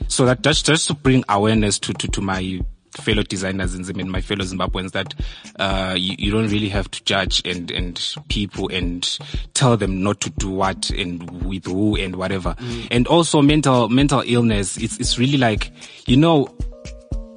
[0.07, 2.61] so that just, just to bring awareness to, to, to my
[2.99, 5.13] fellow designers in Zim and my fellow Zimbabweans that,
[5.60, 9.17] uh, you, you don't really have to judge and, and people and
[9.54, 12.56] tell them not to do what and with who and whatever.
[12.89, 15.71] And also mental, mental illness, it's, it's really like,
[16.08, 16.54] you know,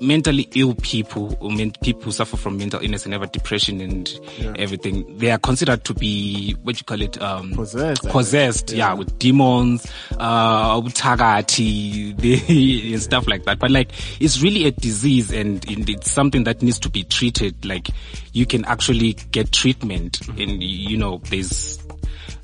[0.07, 3.81] mentally ill people, or men, people who suffer from mental illness and have a depression
[3.81, 4.19] and
[4.57, 8.95] everything, they are considered to be what you call it, um, Possessed, possessed, yeah.
[8.95, 13.59] with demons, uh, tagati, they- and stuff like that.
[13.59, 13.90] But like,
[14.21, 17.64] it's really a disease and, and it's something that needs to be treated.
[17.64, 17.88] Like,
[18.33, 21.79] you can actually get treatment, and you know, there's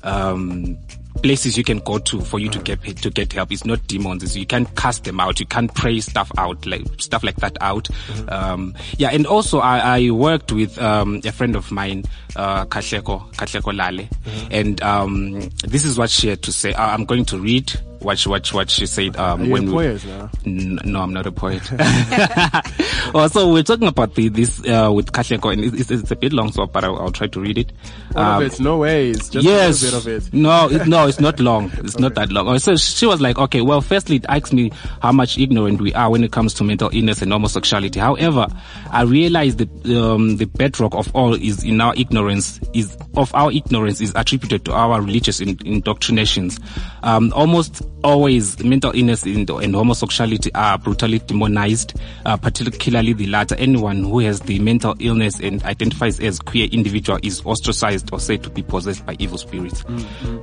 [0.03, 0.77] um,
[1.23, 3.51] places you can go to for you to get to get help.
[3.51, 4.23] It's not demons.
[4.23, 5.39] It's, you can't cast them out.
[5.39, 7.89] You can't pray stuff out like stuff like that out.
[8.29, 13.33] Um, yeah, and also I, I worked with um, a friend of mine, uh, Katleko
[13.33, 14.07] Katleko Lale,
[14.49, 16.73] and um, this is what she had to say.
[16.73, 19.15] I, I'm going to read what she, what she- what she said.
[19.17, 20.29] Um, Are you when we- poet now?
[20.45, 21.61] N- no, I'm not a poet.
[23.13, 26.33] oh, so we're talking about the, this uh, with Katleko, and it's, it's a bit
[26.33, 27.71] long, so but I'll, I'll try to read it.
[28.15, 28.59] All Um, it.
[28.59, 29.29] No ways.
[29.29, 29.81] Just yes.
[29.81, 30.33] a bit of it.
[30.33, 31.71] No, it, no, it's not long.
[31.79, 32.47] It's not that long.
[32.47, 35.93] Oh, So she was like, okay, well, firstly, it asks me how much ignorant we
[35.93, 37.99] are when it comes to mental illness and homosexuality.
[37.99, 38.47] However,
[38.89, 43.51] I realize that um, the bedrock of all is in our ignorance is of our
[43.51, 46.59] ignorance is attributed to our religious indoctrinations.
[47.03, 53.55] Um, almost always mental illness and, and homosexuality are brutally demonized, uh, particularly the latter.
[53.55, 58.43] Anyone who has the mental illness and identifies as queer individual is ostracized or said
[58.43, 59.83] to be possessed by evil spirits.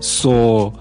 [0.01, 0.79] So,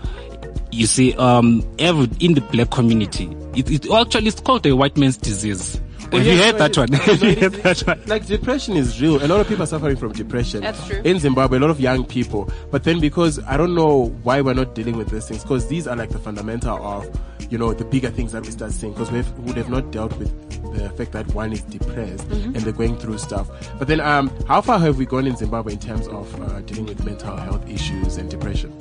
[0.71, 4.97] you see, um, every, in the black community, it, it actually it's called a white
[4.97, 5.81] man's disease.
[6.12, 6.93] Have you yes, heard that one?
[6.93, 7.00] is.
[7.02, 8.02] Have No, you heard that one?
[8.08, 9.24] Like depression is real.
[9.24, 10.62] A lot of people are suffering from depression.
[10.62, 11.02] That's true.
[11.04, 12.50] In Zimbabwe, a lot of young people.
[12.72, 15.88] But then because I don't know why we're not dealing with these things, because these
[15.88, 17.08] are like the fundamental of,
[17.50, 18.93] you know, the bigger things that we start seeing.
[18.93, 20.32] Because we would have not dealt with
[20.74, 22.56] the fact that one is depressed Mm-hmm.
[22.56, 23.48] and they're going through stuff.
[23.80, 26.86] But then, um, how far have we gone in Zimbabwe in terms of uh, dealing
[26.86, 28.72] with mental health issues and depression?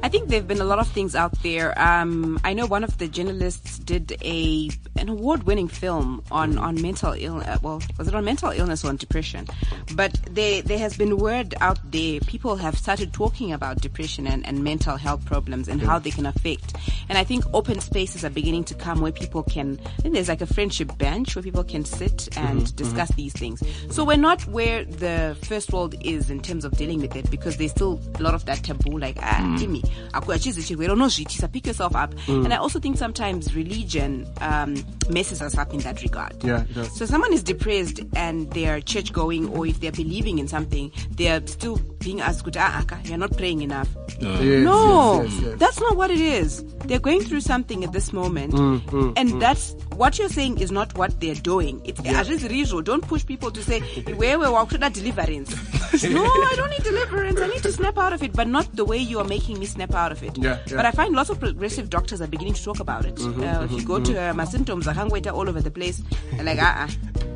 [0.00, 1.78] I think there've been a lot of things out there.
[1.80, 7.14] Um, I know one of the journalists did a an award-winning film on on mental
[7.16, 7.60] illness.
[7.62, 9.46] Well, was it on mental illness or on depression?
[9.94, 12.20] But there there has been word out there.
[12.20, 16.26] People have started talking about depression and, and mental health problems and how they can
[16.26, 16.76] affect.
[17.08, 19.80] And I think open spaces are beginning to come where people can.
[19.98, 23.62] I think there's like a friendship bench where people can sit and discuss these things.
[23.90, 27.56] So we're not where the first world is in terms of dealing with it because
[27.56, 28.98] there's still a lot of that taboo.
[28.98, 29.82] Like ah, Jimmy,
[30.12, 34.74] akuachize chirwere unozviitisa pick yourself up and i also think sometimes religion um,
[35.10, 39.48] messes us up in that regard Yeah, so someone is depressed and they're church going
[39.48, 43.36] or if they're believing in something they're still being asked "Kuti, ah, aka, you're not
[43.36, 43.88] praying enough
[44.20, 45.58] Yes, no, yes, yes, yes.
[45.58, 46.64] that's not what it is.
[46.86, 50.96] They're going through something at this moment, Mm, and that's what you're saying is not
[50.98, 51.80] what they're doing.
[51.84, 52.82] It's as is usual.
[52.82, 53.78] Don't push people to say
[54.16, 55.50] where we walk to that deliverance.
[56.02, 57.40] no, I don't need deliverance.
[57.40, 59.66] I need to snap out of it, but not the way you are making me
[59.78, 60.36] snap out of it.
[60.36, 60.56] Yeah, yeah.
[60.56, 63.18] Mm-hmm, But I find lots of progressive doctors are beginning to talk about it.
[63.20, 66.02] uh, if you go to uh, my symptoms, wait all over the place.
[66.42, 66.88] Like, ah, uh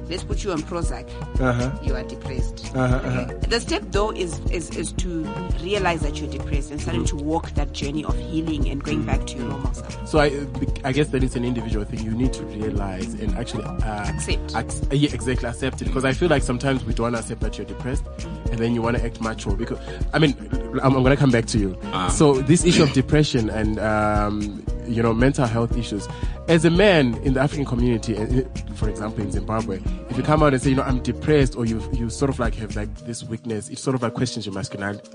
[0.08, 1.08] let's put you on Prozac.
[1.40, 1.70] Uh-huh.
[1.82, 2.70] You are depressed.
[2.74, 3.34] Uh-huh, uh-huh.
[3.48, 5.24] The step though is, is is to
[5.62, 9.26] realize that you're depressed and starting to walk that journey of healing and going back
[9.26, 10.08] to your normal self.
[10.08, 10.46] So I,
[10.84, 12.00] I guess that it's an individual thing.
[12.00, 14.54] You need to realize and actually uh, Accept.
[14.56, 15.86] ac- yeah, exactly accept it.
[15.86, 18.04] Because I feel like sometimes we don't want to accept that you're depressed,
[18.50, 19.56] and then you want to act mature.
[19.56, 19.78] Because
[20.12, 20.36] I mean,
[20.82, 21.78] I'm, I'm going to come back to you.
[22.10, 26.08] So this issue of depression and um, you know mental health issues.
[26.48, 28.26] As a man in the African community, uh,
[28.74, 31.64] for example in Zimbabwe, if you come out and say, you know, I'm depressed, or
[31.64, 34.54] you you sort of like have like this weakness, it sort of like questions your
[34.54, 35.08] masculinity.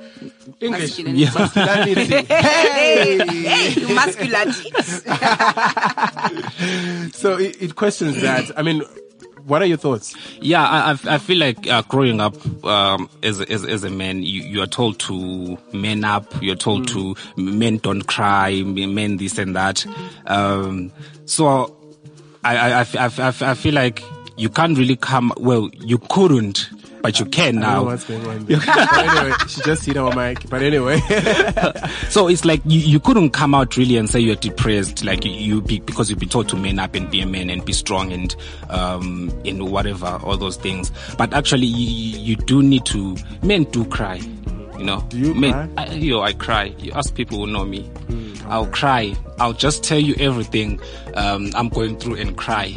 [0.62, 1.26] English, Masculinity.
[1.36, 2.26] masculinity.
[2.34, 4.72] Hey, hey, you masculinity.
[7.14, 8.52] So it, it questions that.
[8.58, 8.84] I mean,
[9.48, 10.16] what are your thoughts?
[10.42, 14.22] Yeah, I, I- feel like uh, growing up um, as, a- as as a man,
[14.24, 16.26] you, you are told to man up.
[16.42, 19.86] You're told to men don't cry, men this and that.
[20.26, 20.92] Um,
[21.26, 21.76] so
[22.44, 22.86] I, I, I,
[23.18, 24.04] I- I feel like
[24.38, 25.34] you can't really come.
[25.38, 26.70] Well, you couldn't.
[27.08, 27.84] But you can I don't know now.
[27.86, 28.46] what's going on.
[28.46, 28.58] There.
[28.60, 30.50] but anyway, she just hit our mic.
[30.50, 31.00] But anyway,
[32.10, 35.32] So it's like you, you couldn't come out really and say you're depressed, like you,
[35.32, 37.74] you be, because you've been told to man up and be a man and be
[37.74, 38.36] strong and
[38.70, 40.92] um in whatever all those things.
[41.18, 43.16] But actually, you, you do need to.
[43.42, 44.16] Men do cry,
[44.78, 45.02] you know.
[45.10, 45.86] Do you men, cry?
[45.86, 46.74] I, yo, I cry.
[46.80, 47.90] You ask people who know me.
[48.48, 49.16] I'll cry.
[49.40, 50.80] I'll just tell you everything
[51.16, 52.74] um, I'm going through and cry.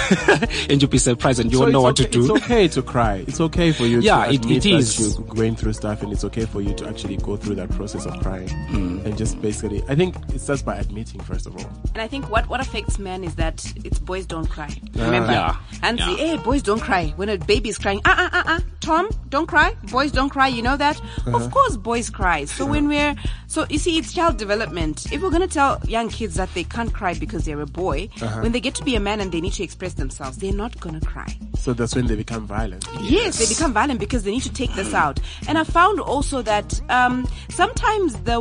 [0.70, 2.34] and you'll be surprised and you So won't know it's what okay, to do.
[2.36, 3.24] It's okay to cry.
[3.26, 5.00] It's okay for you Yeah, to it- admit it that is.
[5.18, 8.06] you're going through stuff, and it's okay for you to actually go through that process
[8.06, 9.00] of crying Hmm.
[9.04, 9.82] and just basically.
[9.88, 11.70] I think it starts by admitting first of all.
[11.94, 14.74] And I think what, what affects men is that it's boys don't cry.
[14.94, 15.32] Remember?
[15.32, 15.56] Yeah.
[15.82, 16.06] And Yeah.
[16.06, 17.12] say, hey, boys don't cry.
[17.16, 19.74] When a baby is crying, ah, ah, ah, ah, Tom, don't cry.
[19.90, 20.48] Boys don't cry.
[20.48, 21.00] You know that?
[21.00, 21.36] Uh-huh.
[21.36, 22.44] Of course, boys cry.
[22.46, 23.14] So when we're,
[23.46, 25.12] so you see, it's child development.
[25.12, 28.08] If we're going to tell young kids that they can't cry because they're a boy,
[28.20, 28.40] Uh-huh.
[28.40, 30.78] when they get to be a man and they need to express themselves, they're not
[30.80, 31.36] going to cry.
[31.56, 32.86] So that's when they become violent.
[33.00, 35.18] Yes, they become violent because they need to take this out.
[35.48, 38.40] And I found also that um, sometimes the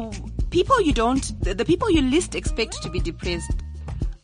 [0.52, 3.52] people you don't, the, the people you least expect to be depressed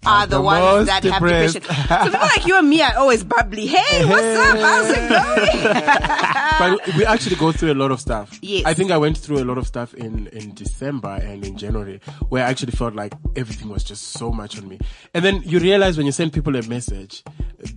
[0.08, 1.54] are the, the ones most that depressed.
[1.56, 1.88] have depression.
[1.90, 3.68] so people like you and me are always bubbly.
[3.68, 4.58] Hey, what's up?
[4.58, 6.78] How's it going?
[6.88, 8.38] but we actually go through a lot of stuff.
[8.42, 8.64] Yes.
[8.66, 12.00] I think I went through a lot of stuff in, in December and in January
[12.30, 14.80] where I actually felt like everything was just so much on me.
[15.14, 17.24] And then you realize when you send people a message,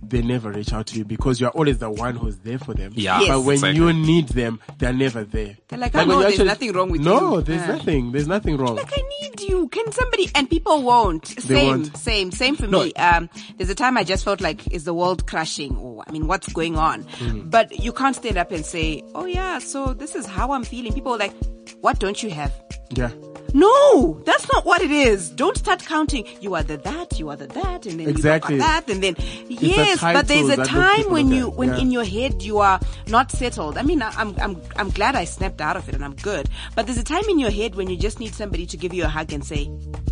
[0.03, 2.93] they never reach out to you because you're always the one who's there for them.
[2.95, 3.29] Yeah, Yes.
[3.29, 3.79] But when exactly.
[3.79, 5.57] you need them, they're never there.
[5.67, 7.75] They're like, when "Oh, no, you there's nothing wrong with no, you." there's Yeah.
[7.75, 8.11] nothing.
[8.11, 8.75] There's nothing wrong.
[8.75, 9.67] like I need you.
[9.69, 10.29] Can somebody?
[10.35, 11.25] And people won't.
[11.27, 11.97] Same, won't.
[11.97, 12.83] same, same for No.
[12.83, 12.93] me.
[12.93, 15.75] Um, there's a time I just felt like, is the world crashing?
[15.77, 17.05] Or I mean, what's going on?
[17.05, 17.49] Mm.
[17.49, 20.93] But you can't stand up and say, oh yeah, so this is how I'm feeling.
[20.93, 21.33] People are like,
[21.79, 22.53] what don't you have?
[22.91, 23.11] Yeah.
[23.53, 25.29] No, that's not what it is.
[25.29, 26.25] Don't start counting.
[26.39, 28.55] You are the that, you are the that, and then Exactly.
[28.55, 29.15] you got that, and then
[29.49, 31.77] yes, but there's a time when you, when Yeah.
[31.79, 33.77] in your head you are not settled.
[33.77, 36.47] I mean, I'm, I'm, I'm glad I snapped out of it and I'm good.
[36.75, 39.03] But there's a time in your head when you just need somebody to give you
[39.03, 39.69] a hug and say,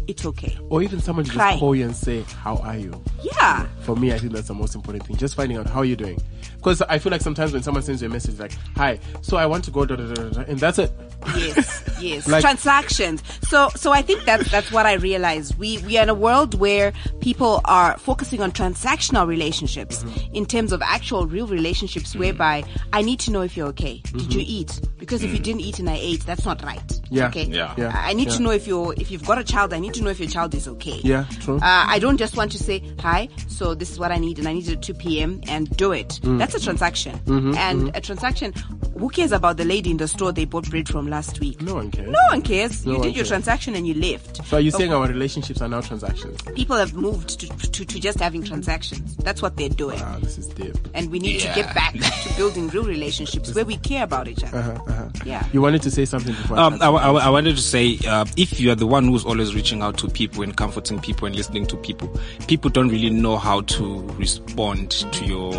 [0.08, 0.58] it's okay.
[0.70, 3.02] Or even someone to just call you and say, how are you?
[3.22, 3.68] Yeah.
[3.82, 5.16] For me, I think that's the most important thing.
[5.16, 6.20] Just finding out how you're doing.
[6.58, 9.46] Because I feel like sometimes when someone sends you a message like, hi, so I
[9.46, 10.92] want to go, da, da, da, da, da," and that's it.
[11.38, 12.28] Yes, yes.
[12.28, 12.42] Like-
[12.74, 13.24] Transactions.
[13.48, 15.58] So, so I think that's that's what I realized.
[15.58, 20.36] We we are in a world where people are focusing on transactional relationships Mm-hmm.
[20.36, 24.02] in terms of actual real relationships, whereby I need to know if you're okay.
[24.14, 24.80] Did you eat?
[25.00, 26.78] Because if you didn't eat and I ate, that's not right.
[26.88, 27.16] Mm-hmm.
[27.16, 27.44] Yeah, Okay.
[27.46, 28.36] yeah, yeah, I need yeah.
[28.38, 29.74] to know if you're if you've got a child.
[29.74, 31.02] I need to know if your child is okay.
[31.04, 31.56] Yeah, true.
[31.58, 31.62] Uh,
[31.96, 33.30] I don't just want to say hi.
[33.48, 35.42] So this is what I need, and I need it at 2 p.m.
[35.48, 36.20] and do it.
[36.24, 36.38] Mm.
[36.38, 37.18] That's a transaction.
[37.26, 38.54] Mm-hmm, and a transaction.
[39.00, 41.62] Who cares about the lady in the store they bought bread from last week?
[41.62, 42.10] No one cares.
[42.10, 42.59] No one cares.
[42.86, 43.28] No you one did your cares.
[43.30, 44.46] transaction and you left.
[44.48, 46.42] So are you saying our relationships are now transactions?
[46.56, 49.16] People have moved to, to, to just having transactions.
[49.18, 50.00] That's what they're doing.
[50.00, 50.76] Wow, this is deep.
[50.94, 51.54] And we need Yeah.
[51.54, 54.58] to get back to building real relationships where we care about each other.
[54.88, 55.46] Uh-huh, Yeah.
[55.54, 56.58] You wanted to say something before?
[56.58, 56.88] I Um, I.
[56.88, 59.98] I, I wanted to say, uh, if you are the one who's always reaching out
[60.00, 62.14] to people and comforting people and listening to people,
[62.48, 65.54] people don't really know how to respond to your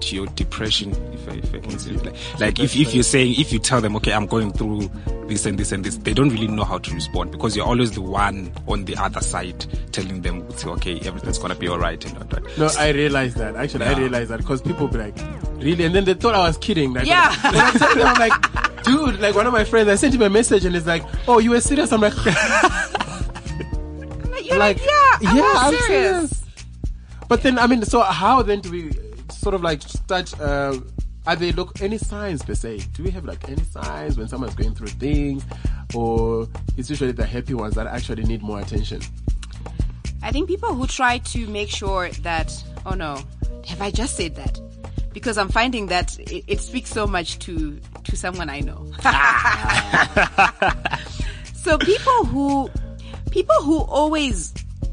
[0.00, 0.90] to your depression.
[1.12, 2.04] If I, if I can say it.
[2.04, 4.88] like, like if, if you're saying, if you tell them, okay, I'm going through
[5.28, 7.92] this and this and this, they don't really know how to respond because you're always
[7.92, 12.24] the one on the other side telling them, okay, everything's gonna be alright and all
[12.24, 12.58] that.
[12.58, 13.56] No, I realized that.
[13.56, 13.98] Actually, I Yeah.
[13.98, 15.16] realized that because people be like,
[15.56, 15.84] really?
[15.84, 16.92] And then they thought I was kidding.
[16.94, 17.28] Like, Yeah.
[17.50, 20.22] When I told them, I'm like, dude, like one of my friends, I sent him
[20.22, 21.92] a message and it's like, oh, you were serious?
[21.92, 22.14] I'm like,
[24.44, 25.86] You're like, like, yeah, I'm yeah, I'm serious.
[26.30, 26.42] serious.
[27.28, 28.92] But then, I mean, so how then do we
[29.30, 30.78] sort of like start, uh,
[31.26, 32.78] are they look any signs per se?
[32.94, 35.44] Do we have like any signs when someone's going through things
[35.94, 39.00] or it's usually the happy ones that actually need more attention?
[40.22, 42.52] I think people who try to make sure that,
[42.84, 43.22] oh no,
[43.66, 44.60] have I just said that?
[45.12, 48.86] Because I'm finding that it, it speaks so much to, to someone I know.
[51.54, 52.70] so people who,
[53.30, 54.52] people who always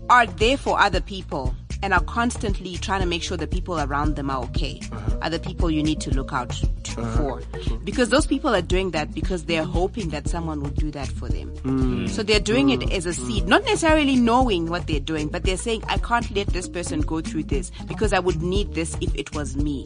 [0.09, 4.15] are there for other people and are constantly trying to make sure the people around
[4.15, 5.17] them are okay uh-huh.
[5.21, 6.49] are the people you need to look out
[6.83, 7.17] to uh-huh.
[7.17, 7.41] for.
[7.83, 11.27] Because those people are doing that because they're hoping that someone will do that for
[11.27, 11.51] them.
[11.57, 12.09] Mm.
[12.09, 12.91] So they're doing it mm.
[12.91, 13.27] as a mm.
[13.27, 17.01] seed, not necessarily knowing what they're doing, but they're saying, I can't let this person
[17.01, 19.85] go through this because I would need this if it was me.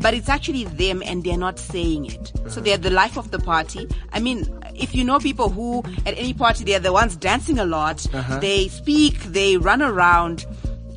[0.00, 2.28] But it's actually them and they're not saying it.
[2.28, 2.60] So uh-huh.
[2.60, 3.88] they're the life of the party.
[4.12, 7.64] I mean, if you know people who at any party, they're the ones dancing a
[7.64, 8.06] lot,
[8.40, 10.44] they speak, they run around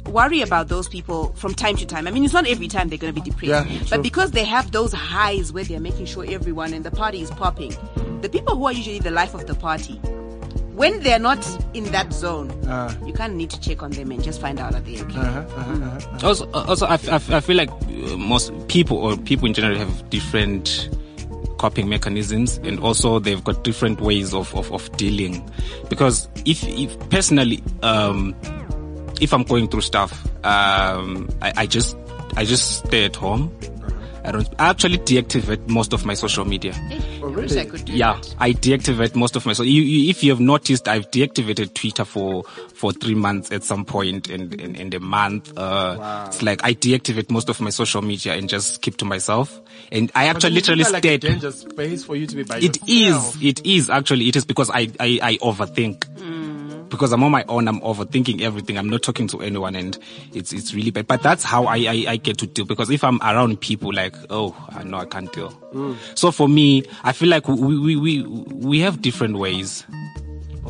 [0.08, 2.08] worry about those people from time to time.
[2.08, 4.04] I mean, it's not every time they're going to be depressed, Yeah, but true.
[4.04, 7.74] because they have those highs where they're making sure everyone and the party is popping,
[8.22, 10.00] the people who are usually the life of the party
[10.76, 12.92] when they're not in that zone, Uh.
[13.06, 15.20] you kind of need to check on them and just find out are they okay.
[15.20, 16.28] Uh-huh, uh-huh, uh-huh.
[16.28, 19.54] Also, also, I, f- I f- I feel like uh, most people or people in
[19.54, 20.90] general have different
[21.58, 25.48] coping mechanisms, and also they've got different ways of, of, of dealing.
[25.90, 28.34] Because if, if personally, um,
[29.22, 30.12] if I'm going through stuff,
[30.46, 31.96] um, I, I just,
[32.36, 33.56] I just stay at home.
[34.24, 34.48] I don't.
[34.60, 36.74] I actually deactivate most of my social media.
[37.24, 38.36] I wish I could do Yeah, that.
[38.38, 39.54] I deactivate most of my.
[39.54, 42.44] So you, you, if you have noticed, I've deactivated Twitter for
[42.76, 45.52] for three months at some point in in, in the month.
[45.58, 49.60] Uh, It's like I deactivate most of my social media and just keep to myself.
[49.92, 51.22] And I actually literally that like a stayed.
[51.22, 53.36] dangerous space for you to be by It yourself.
[53.38, 53.44] is.
[53.44, 54.28] It is actually.
[54.30, 56.06] It is because I I, I overthink.
[56.92, 58.77] Because I'm on my own, I'm overthinking everything.
[58.77, 59.98] I'm not talking to anyone, and
[60.33, 61.08] it's it's really bad.
[61.08, 62.65] But that's how I I, I get to deal.
[62.65, 65.52] Because if I'm around people, like oh, I know I can't deal.
[65.73, 65.98] Mm.
[66.15, 69.85] So for me, I feel like we we we we have different ways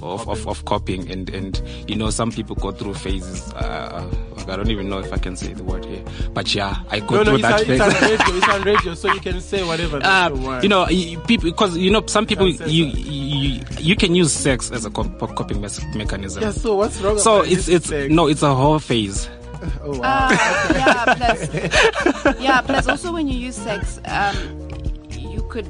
[0.02, 4.10] of, of, of coping and, and you know some people go through phases uh,
[4.48, 7.18] I don't even know if I can say the word here but yeah I go
[7.18, 8.36] No, no, through it's that on, phase it's on radio.
[8.38, 9.98] It's on radio, so you can say whatever.
[10.04, 10.64] uh, you want.
[10.64, 10.86] you know,
[11.28, 14.90] people because you know some people Can't you, you you can use sex as a
[14.90, 16.42] co- coping mes- mechanism.
[16.44, 16.52] Yeah.
[16.52, 17.18] So what's wrong?
[17.20, 18.16] So about it's it's thing?
[18.16, 19.30] no, it's a whole phase.
[19.84, 20.28] Oh, wow.
[20.32, 24.70] Uh, yeah, plus, yeah, plus also when you use sex, um,
[25.12, 25.70] you could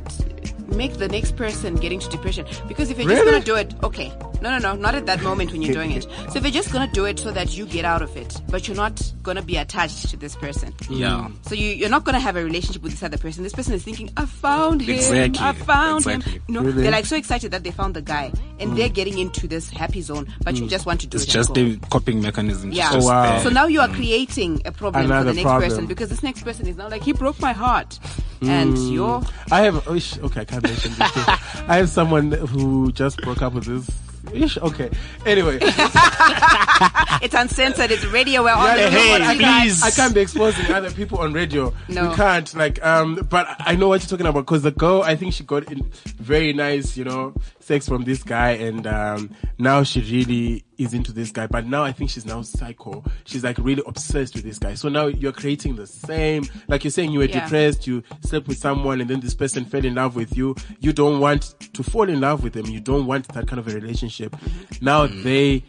[0.72, 2.46] make the next person get into depression.
[2.68, 4.12] Because if you're just gonna do it, okay,
[4.42, 6.04] no, no, no, not at that moment when you're doing it.
[6.30, 8.68] So if you're just gonna do it so that you get out of it, but
[8.68, 10.74] you're not gonna be attached to this person.
[10.90, 11.28] Yeah.
[11.30, 11.48] Mm.
[11.48, 13.44] So you, you're not gonna have a relationship with this other person.
[13.44, 14.96] This person is thinking, I found him.
[14.96, 16.34] Exactly, I found exactly.
[16.34, 16.44] him.
[16.48, 16.84] You know, Really?
[16.84, 18.76] they're like so excited that they found the guy and mm.
[18.76, 20.70] they're getting into this happy zone, but you mm.
[20.70, 21.30] just want to do It's it.
[21.30, 21.80] at just home.
[21.84, 22.72] a coping mechanism.
[22.72, 22.90] Yeah.
[22.94, 23.40] Oh, wow.
[23.40, 25.70] So now you are creating a problem for the next problem.
[25.70, 28.00] person because this next person is now like he broke my heart,
[28.42, 29.22] and you're
[29.52, 29.88] I have.
[29.88, 31.00] oh, sh- Okay, I can't mention this.
[31.68, 33.90] I have someone who just broke up with this.
[34.34, 34.90] Ish, okay.
[35.26, 37.92] Anyway, it's uncensored.
[37.92, 38.44] It's radio.
[38.44, 39.14] We're on Yeah, the hey.
[39.16, 41.74] I can't, I can't be exposing other people on radio.
[41.90, 42.10] No.
[42.10, 42.54] We can't.
[42.56, 45.44] Like, um, but I know what you're talking about because the girl, I think she
[45.44, 50.64] got in very nice, you know, sex from this guy, and um, now she really
[50.78, 51.48] is into this guy.
[51.48, 53.04] But now I think she's now psycho.
[53.26, 54.74] She's like really obsessed with this guy.
[54.74, 56.44] So now you're creating the same.
[56.68, 57.44] Like you're saying, you were Yeah.
[57.44, 60.56] depressed, you slept with someone, and then this person fell in love with you.
[60.80, 62.66] You don't want to fall in love with them.
[62.66, 64.36] You don't want that kind of a relationship.
[64.82, 65.64] Now they.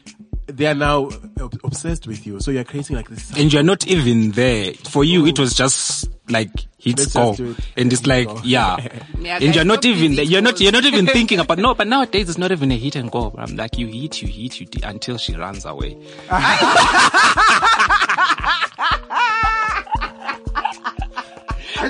[0.47, 1.09] They are now
[1.41, 3.31] ob- obsessed with you, so you're creating like this.
[3.39, 4.75] and you're not even there.
[4.75, 6.51] For you, it was just like
[6.83, 7.57] hit Let's go, it.
[7.77, 8.77] and it's like yeah,
[9.21, 10.13] Yeah, and you're not even.
[10.15, 11.75] You're not you're not even thinking about no.
[11.75, 13.33] But nowadays it's not even a hit and go.
[13.39, 15.97] I'm like you hit, you hit, you d- until she runs away.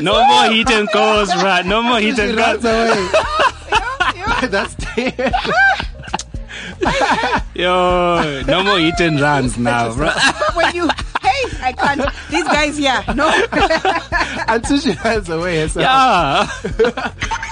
[0.01, 1.65] no more hit and goes, right?
[1.67, 2.91] No more hit and runs goes.
[2.91, 3.09] away.
[4.49, 5.15] That's it.
[7.55, 10.07] Yo, no more hit and runs now, bro.
[10.15, 10.89] But when you,
[11.51, 12.11] hey, I can't.
[12.31, 13.29] These guys here, no.
[14.49, 15.85] until she runs away herself.
[16.73, 17.13] Yeah.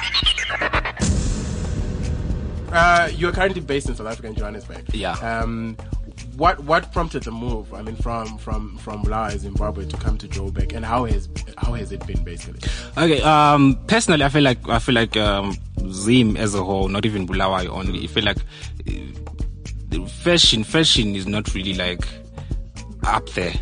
[2.72, 4.94] Uh, you're currently based in South Africa in Johannesburg.
[4.94, 5.14] Yeah.
[5.14, 5.76] Um,
[6.36, 7.72] what what prompted the move?
[7.74, 11.28] I mean, from from from Bulawayo, Zimbabwe, to come to Joburg, and how has
[11.58, 12.60] how has it been basically?
[12.96, 13.20] Okay.
[13.22, 13.78] Um.
[13.86, 15.56] Personally, I feel like I feel like um
[15.90, 18.04] Zim as a whole, not even Bulawayo only.
[18.04, 18.92] I feel like uh,
[19.88, 22.06] the fashion fashion is not really like
[23.04, 23.54] up there.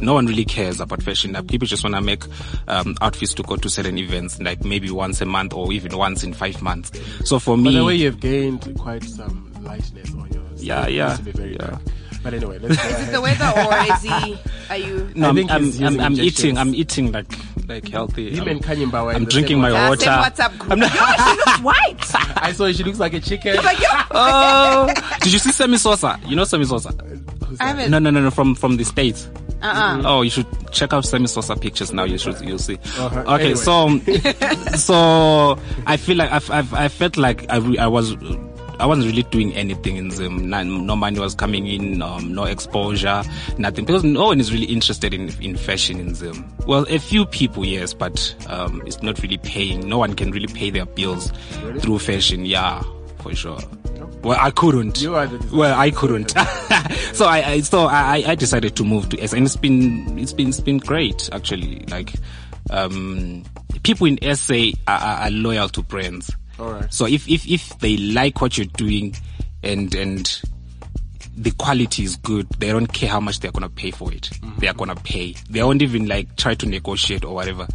[0.00, 1.32] No one really cares about fashion.
[1.32, 2.22] Like, people just want to make
[2.68, 6.22] um, outfits to go to certain events, like maybe once a month or even once
[6.24, 6.92] in five months.
[7.28, 10.42] So for By me, the way, you've gained quite some lightness on your.
[10.56, 10.66] skin.
[10.66, 11.58] Yeah, yeah, to be very yeah.
[11.58, 11.80] dark.
[12.22, 14.38] But anyway, let's go Is it the weather or is he?
[14.70, 15.10] Are you?
[15.14, 16.58] no, I I'm, think I'm, I'm, I'm eating.
[16.58, 17.32] I'm eating like
[17.68, 18.30] like healthy.
[18.34, 20.00] Him I'm, and Kanye I'm the drinking same my water.
[20.00, 20.72] same WhatsApp group.
[20.72, 22.42] I'm not- Yo, she looks white.
[22.42, 23.56] I saw she looks like a chicken.
[23.56, 23.86] Like, yo.
[24.10, 26.18] Oh, did you see Sammy Sosa?
[26.26, 26.92] You know Sammy Sosa?
[27.60, 27.90] I haven't.
[27.90, 28.30] No, no, no, no.
[28.30, 29.28] From from the states.
[29.62, 30.02] Uh-uh.
[30.04, 32.04] Oh, you should check out Sammy Sosa pictures now.
[32.04, 32.78] You should, you'll see.
[32.98, 33.20] Uh-huh.
[33.26, 33.54] Okay, Anyway.
[33.54, 33.98] so,
[34.76, 38.16] so I feel like I've, I've, I felt like I, re- I was,
[38.78, 40.48] I wasn't really doing anything in Zim.
[40.48, 43.24] No, no money was coming in, um, no exposure,
[43.58, 43.84] nothing.
[43.84, 46.48] Because no one is really interested in, in fashion in Zim.
[46.66, 49.88] Well, a few people, yes, but, um, it's not really paying.
[49.88, 51.32] No one can really pay their bills
[51.80, 52.46] through fashion.
[52.46, 52.82] Yeah,
[53.18, 53.58] for sure.
[54.22, 55.00] Well, I couldn't.
[55.00, 56.30] You are the well, I couldn't.
[57.12, 60.32] so I, I so I, I decided to move to S, and it's been it's
[60.32, 61.84] been it's been great actually.
[61.88, 62.14] Like,
[62.70, 63.44] um,
[63.82, 64.54] people in SA
[64.86, 66.34] are, are, are loyal to brands.
[66.58, 66.92] Alright.
[66.92, 69.16] So if if if they like what you're doing,
[69.62, 70.42] and and
[71.42, 72.48] the quality is good.
[72.58, 74.30] They don't care how much they're gonna pay for it.
[74.58, 75.34] They are gonna pay.
[75.50, 77.66] They won't even like try to negotiate or whatever.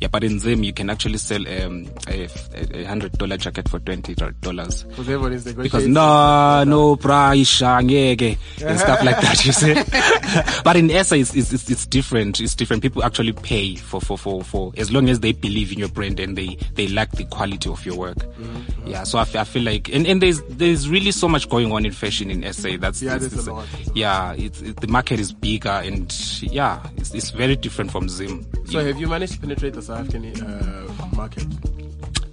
[0.00, 2.28] Yeah, but in Zim you can actually sell um, a,
[2.72, 4.84] a hundred dollar jacket for twenty dollars.
[4.84, 9.74] Because everyone is Because no, no price, ngeke, and stuff like that, you see.
[10.64, 12.40] but in SA, it's, it's, it's, it's different.
[12.40, 12.82] It's different.
[12.82, 16.20] People actually pay for, for, for, for, as long as they believe in your brand
[16.20, 18.16] and they, they like the quality of your work.
[18.18, 18.86] Mm-hmm.
[18.88, 21.84] Yeah, so I, I feel like, and, and there's, there's really so much going on
[21.84, 22.76] in fashion in SA.
[22.78, 23.66] That's, Yeah, a lot.
[23.94, 28.46] Yeah, it's, it, the market is bigger and yeah, it's, it's very different from Zim.
[28.66, 31.46] So have you managed to penetrate the South African uh, market?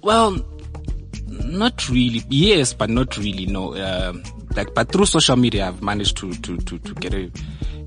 [0.02, 0.44] Well,
[1.26, 2.22] not really.
[2.28, 3.46] Yes, but not really.
[3.46, 3.74] No.
[3.76, 4.22] Um,
[4.56, 7.30] like, but through social media, I've managed to to to, to get a,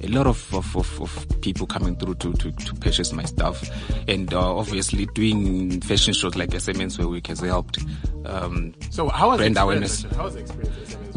[0.01, 3.69] a lot of, of, of, of people coming through to, to, to purchase my stuff,
[4.07, 7.79] and uh, obviously doing fashion shows like SA Menswear Week has helped.
[8.25, 10.03] Um, So how was Brand the experience?
[10.03, 10.17] awareness.
[10.17, 11.10] How was the experience at SMS Week?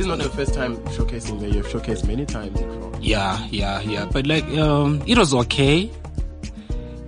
[0.00, 1.50] This is not the first time showcasing there.
[1.50, 2.90] You've showcased many times before.
[3.02, 4.06] yeah, yeah, yeah.
[4.10, 5.90] But like, um, it was okay.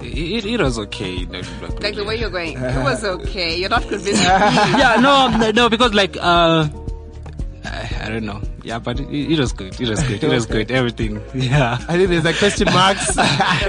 [0.03, 1.25] It, it was okay.
[1.25, 2.05] No, not Like the really.
[2.07, 3.59] way you're going, it was okay.
[3.59, 4.27] You're not convinced me.
[4.27, 6.69] yeah, no, no, no, because like, uh,
[7.65, 8.43] I, I don't know.
[8.63, 9.81] Yeah, but it, it was good.
[9.81, 10.23] It was good.
[10.23, 10.71] It was good.
[10.71, 11.19] Everything.
[11.35, 11.79] Yeah.
[11.89, 13.15] I think there's like question marks.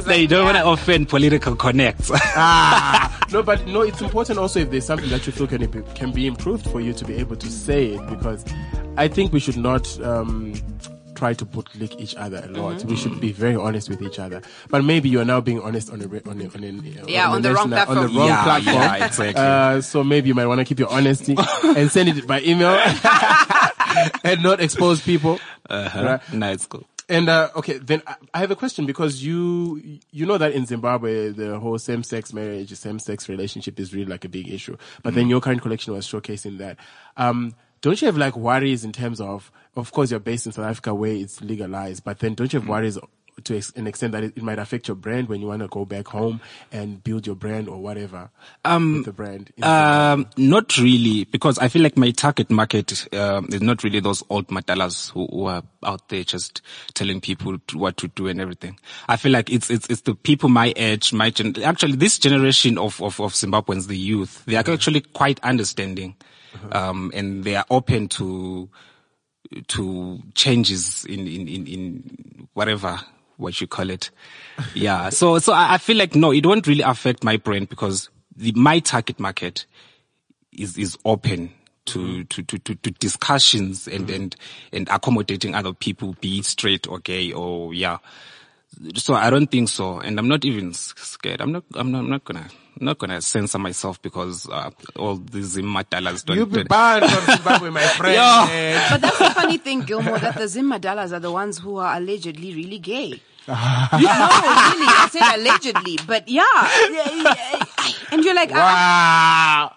[0.03, 2.11] They you don't want to offend political connects.
[2.13, 5.81] ah, no, but no, it's important also if there's something that you feel can be,
[5.95, 8.43] can be improved for you to be able to say it because
[8.95, 10.53] I think we should not um,
[11.15, 12.83] try to put lick each other a lot.
[12.85, 14.41] We should be very honest with each other.
[14.69, 17.41] But maybe you're now being honest on a on a, on a, Yeah, a on
[17.41, 18.15] the national- on the platform.
[18.15, 18.75] wrong Yeah, platform.
[18.75, 19.41] yeah, exactly.
[19.43, 22.69] Uh, so maybe you might want to keep your honesty and send it by email
[24.23, 25.39] and not expose people.
[25.69, 26.03] uh-huh.
[26.03, 26.33] Right.
[26.33, 26.85] No, it's cool.
[27.09, 28.01] And uh, okay, then
[28.33, 32.31] I- have a question because you you know that in Zimbabwe the whole same sex
[32.31, 34.77] marriage, same sex relationship is really like a big issue.
[35.01, 36.77] But then your current collection was showcasing that.
[37.17, 40.65] Um, don't you have like worries in terms of, of course, you're based in South
[40.65, 42.97] Africa where it's legalized, but then don't you have worries
[43.43, 46.07] to an extent that it, might affect your brand when you want to go back
[46.07, 46.39] home
[46.71, 48.29] and build your brand or whatever
[48.63, 49.51] Um, the brand?
[49.61, 54.23] Um, not really, because I feel like my target market um, is not really those
[54.29, 56.61] old matalas who, who are out there just
[56.93, 58.79] telling people to, what to do and everything.
[59.09, 62.77] I feel like it's it's it's the people my age, my gen- actually this generation
[62.77, 66.15] of, of of Zimbabweans, the youth, they are actually quite understanding,
[66.53, 66.89] Uh-huh.
[66.89, 68.69] um, and they are open to
[69.67, 72.99] to changes in in in, in whatever
[73.37, 74.11] what you call it.
[74.75, 75.09] Yeah.
[75.09, 78.51] So so I, I feel like no, it won't really affect my brand because the
[78.55, 79.65] my target market
[80.51, 81.51] is is open
[81.85, 82.21] to, mm-hmm.
[82.21, 84.15] to, to, to, to discussions and, mm-hmm.
[84.15, 84.35] and
[84.71, 87.97] and accommodating other people, be it straight or gay or yeah.
[88.95, 91.41] So I don't think so, and I'm not even scared.
[91.41, 91.63] I'm not.
[91.75, 92.49] I'm not, I'm not gonna.
[92.79, 96.37] I'm not gonna censor myself because uh, all these matalas don't.
[96.37, 98.15] You'll be don't- banned from Zimbabwe, my friend.
[98.15, 98.89] Yeah.
[98.91, 102.53] But that's the funny thing, Gilmore, that the Zimadalas are the ones who are allegedly
[102.55, 103.21] really gay.
[103.47, 106.43] no, really, I said allegedly, but yeah.
[108.11, 109.75] And you're like, ah,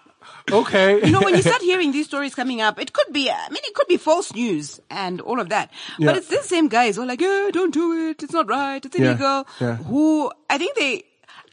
[0.49, 0.59] Wow.
[0.59, 1.05] Okay.
[1.05, 3.59] you know, when you start hearing these stories coming up, it could be, I mean,
[3.65, 5.71] it could be false news and all of that.
[5.99, 6.07] Yeah.
[6.07, 8.23] But it's the same guys who are like, yeah, don't do it.
[8.23, 8.83] It's not right.
[8.85, 9.47] It's Yeah, illegal.
[9.59, 9.75] yeah.
[9.75, 11.03] Who, I think they,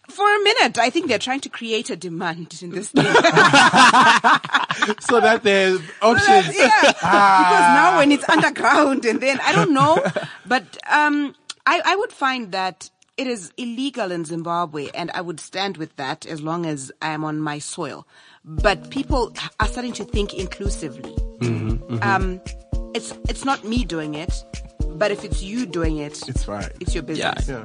[0.09, 3.05] for a minute, I think they're trying to create a demand in this thing.
[5.01, 6.57] so that there's options.
[6.57, 6.71] yeah.
[6.93, 10.03] Because now when it's underground and then I don't know,
[10.47, 11.35] but um,
[11.67, 15.95] I I would find that it is illegal in Zimbabwe, and I would stand with
[15.97, 18.07] that as long as I am on my soil.
[18.45, 21.15] But people are starting to think inclusively.
[22.03, 22.41] Um,
[22.95, 24.33] it's it's not me doing it,
[24.97, 26.69] but if it's you doing it, It's fine.
[26.81, 27.49] it's your business.
[27.49, 27.65] Yeah.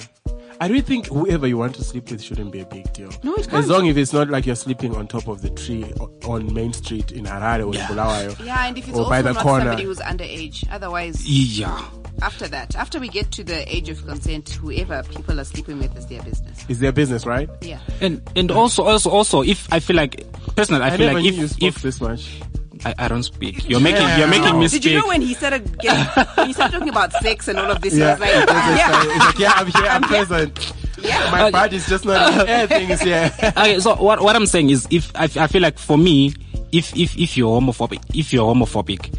[0.61, 3.09] I really think whoever you want to sleep with shouldn't be a big deal.
[3.23, 3.67] No, it As can't.
[3.69, 5.85] long as it's not like you're sleeping on top of the tree
[6.25, 8.35] on Main Street in Harare or in Bulawayo.
[8.45, 9.61] Yeah, and if it's or also by the not corner.
[9.65, 11.81] somebody who's underage, otherwise, Yeah.
[12.21, 15.97] after that, after we get to the age of consent, whoever people are sleeping with
[15.97, 16.65] is their business.
[16.67, 17.49] It's their business, right?
[17.61, 17.79] Yeah.
[18.01, 20.25] And and also also also if I feel like
[20.57, 22.41] personally I, I feel never like knew you if spoke if this much.
[22.85, 25.77] I, I don't speak, you're making you're making me Did you know when he started
[25.79, 26.05] getting,
[26.35, 28.15] when he started talking about sex and all of this, Yeah.
[28.15, 28.31] he was like,
[28.77, 30.73] yeah, It's like, yeah, I'm here, I'm present.
[31.01, 31.31] yeah.
[31.31, 33.33] My body's just not everything is here.
[33.43, 36.33] okay, so what what I'm saying is, if I, I feel like for me,
[36.71, 39.13] if if if you're homophobic, if you're homophobic,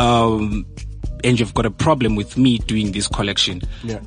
[0.00, 0.66] um,
[1.22, 4.00] and you've got a problem with me doing this collection, Yeah.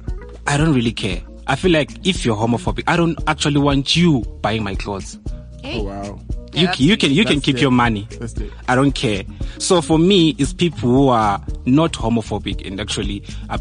[0.48, 1.22] I don't really care.
[1.48, 5.18] I feel like if you're homophobic, I don't actually want you buying my clothes.
[5.64, 5.80] Hey.
[5.80, 6.20] Oh, wow.
[6.54, 7.62] Yeah, you you can you can keep it.
[7.62, 8.08] your money.
[8.20, 8.52] That's it.
[8.68, 9.24] I don't care.
[9.60, 13.60] So for me, it's people who are not homophobic and actually uh,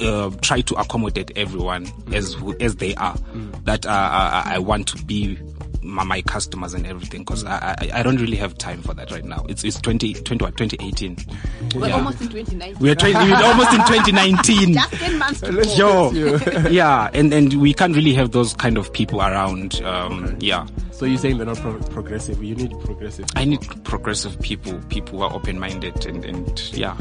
[0.00, 3.16] uh, try to accommodate everyone as who, as they are.
[3.64, 5.38] That uh, I, I want to be
[5.82, 9.10] my, my customers and everything because I, I I don't really have time for that
[9.10, 9.44] right now.
[9.48, 11.16] It's it's 20, 20 what, 2018.
[11.74, 11.94] We're Yeah.
[11.96, 12.78] almost in 2019.
[12.80, 14.74] We are trying, we're almost in 2019.
[14.74, 15.76] Just 10 months to Let's.
[15.78, 16.10] Yo,
[16.70, 19.82] yeah, and and we can't really have those kind of people around.
[19.82, 22.42] Um, yeah, So you're saying they're not pro- progressive?
[22.42, 23.26] You need progressive.
[23.36, 26.96] I need progressive people, people who are open minded, and and yeah.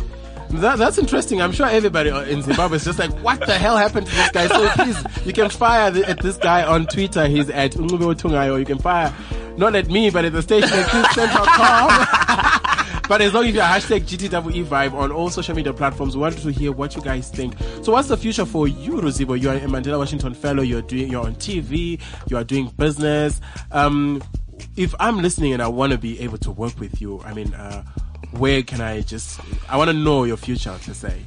[0.54, 1.41] That, that's interesting.
[1.41, 4.47] I'm sure everybody in Zimbabwe is just like, what the hell happened to this guy?
[4.47, 7.28] So please, you can fire the, at this guy on Twitter.
[7.28, 9.14] He's at Ungube or you can fire
[9.58, 13.02] not at me, but at the station at cliffcentral.com.
[13.10, 16.38] but as long as you hashtag GTWE vibe on all social media platforms, we want
[16.38, 17.56] to hear what you guys think.
[17.82, 19.39] So what's the future for you, Ruzivo?
[19.39, 20.64] You are a Mandela Washington Fellow.
[20.64, 21.99] You're doing, you're on TV.
[22.30, 23.41] You are doing business.
[23.72, 24.24] Um,
[24.76, 27.54] if I'm listening and I want to be able to work with you, I mean,
[27.54, 27.84] uh,
[28.32, 31.22] where can I just, I want to know your future to say.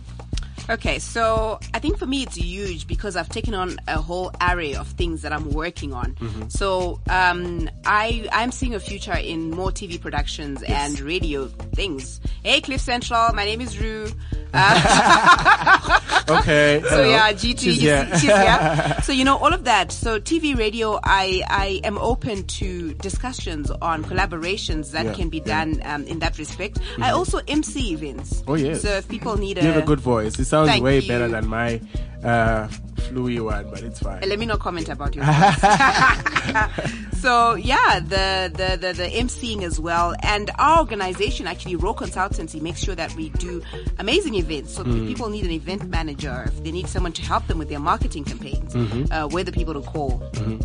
[0.70, 4.74] Okay, so I think for me it's huge because I've taken on a whole array
[4.74, 6.16] of things that I'm working on.
[6.48, 12.20] So um, I I'm seeing a future in more TV productions and radio things.
[12.42, 14.08] Hey, Cliff Central, my name is Rue.
[16.26, 16.82] Okay.
[16.88, 18.08] So yeah, GT, She's here.
[18.12, 18.96] she's here.
[19.02, 19.92] So you know all of that.
[19.92, 25.38] So TV, radio, I I am open to discussions on collaborations that Yeah, can be
[25.38, 25.44] yeah.
[25.64, 26.78] done um, in that respect.
[26.98, 28.42] I also MC events.
[28.48, 28.80] Oh, yes.
[28.80, 30.38] So if people need a, You have a good voice.
[30.38, 31.08] It sounds Thank way you.
[31.08, 31.80] better than my
[32.22, 32.68] uh,
[33.04, 34.20] fluey one, but it's fine.
[34.28, 35.24] let me not comment about your
[37.14, 42.60] so yeah the, the the the emceeing as well and our organization actually raw consultancy
[42.60, 43.62] makes sure that we do
[43.98, 45.00] amazing events so Mm.
[45.02, 47.80] if people need an event manager if they need someone to help them with their
[47.80, 49.12] marketing campaigns Mm-hmm.
[49.12, 50.22] uh, we're the people to call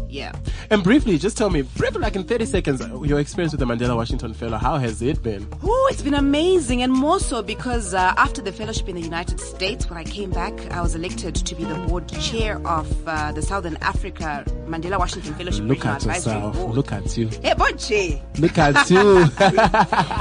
[0.09, 0.33] yeah
[0.71, 2.79] And briefly, just tell me, briefly, like in 30 seconds,
[3.09, 5.47] your experience with the Mandela Washington Fellow, how has it been?
[5.63, 9.39] Oh, it's been amazing, and more so because uh, after the fellowship in the United
[9.39, 13.31] States, when I came back, I was elected to be the board chair of uh,
[13.31, 16.55] the Southern Africa Mandela Washington Fellowship Look Regional at Advisory yourself.
[16.55, 16.75] Board.
[16.75, 17.27] Look at you.
[17.41, 18.21] Hey, board chair.
[18.37, 19.25] Look at you.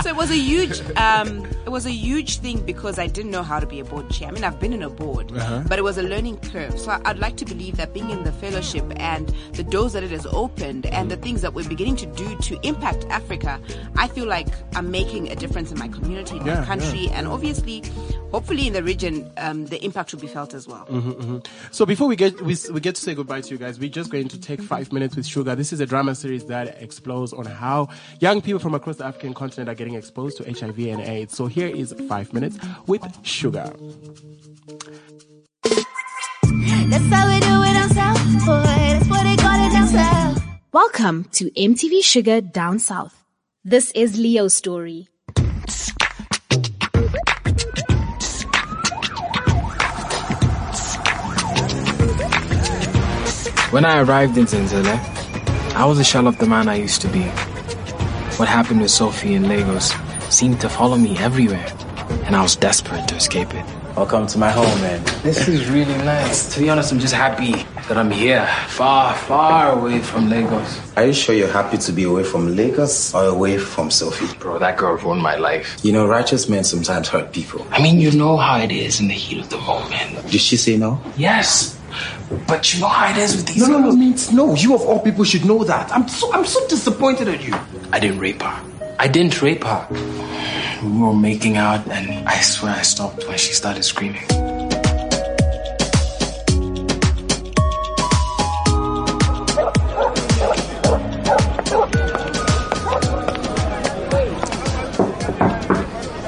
[0.03, 3.43] so it was a huge um, it was a huge thing because I didn't know
[3.43, 4.29] how to be a board chair.
[4.29, 5.65] I mean, I've been in a board, Uh-huh.
[5.69, 6.79] but it was a learning curve.
[6.79, 10.11] So I'd like to believe that being in the fellowship and the doors that it
[10.11, 13.61] has opened and the things that we're beginning to do to impact Africa,
[13.97, 17.19] I feel like I'm making a difference in my community, in Yeah, my country, yeah,
[17.19, 17.83] and obviously,
[18.31, 20.87] hopefully in the region, um, the impact will be felt as well.
[20.87, 21.39] Mm-hmm.
[21.71, 24.11] So before we get we, we get to say goodbye to you guys, we're just
[24.11, 25.57] going to take five minutes with Shuga.
[25.57, 27.89] This is a drama series that explores on how
[28.21, 31.35] young people from across the African continent are getting exposed to HIV and AIDS.
[31.35, 33.73] So here is five minutes with Shuga.
[36.91, 38.63] That's how we do it down south, boy.
[38.63, 40.45] That's what they call it down south.
[40.73, 43.25] Welcome to MTV Shuga Down South.
[43.65, 45.09] This is Leo's story.
[53.71, 54.97] When I arrived in Zenzele,
[55.75, 57.25] I was a shell of the man I used to be.
[58.39, 59.93] What happened with Sophie in Lagos
[60.31, 61.67] seemed to follow me everywhere,
[62.25, 63.67] and I was desperate to escape it.
[63.95, 65.05] Welcome to my home, man.
[65.23, 66.55] This is really nice.
[66.55, 67.53] To be honest, I'm just happy
[67.89, 70.81] that I'm here, far, far away from Lagos.
[70.97, 74.35] Are you sure you're happy to be away from Lagos or away from Sophie?
[74.39, 75.77] Bro, that girl ruined my life.
[75.83, 77.67] You know, righteous men sometimes hurt people.
[77.71, 80.31] I mean, you know how it is in the heat of the moment.
[80.31, 80.99] Did she say no?
[81.19, 81.78] Yes,
[82.47, 83.97] but you know how it is with these No, no, no, girls.
[83.97, 84.55] means no.
[84.55, 85.91] You of all people should know that.
[85.93, 87.55] I'm so, I'm so disappointed at you.
[87.93, 88.63] I didn't rape her.
[88.99, 89.87] I didn't rape her.
[90.83, 94.27] We were making out, and I swear I stopped when she started screaming.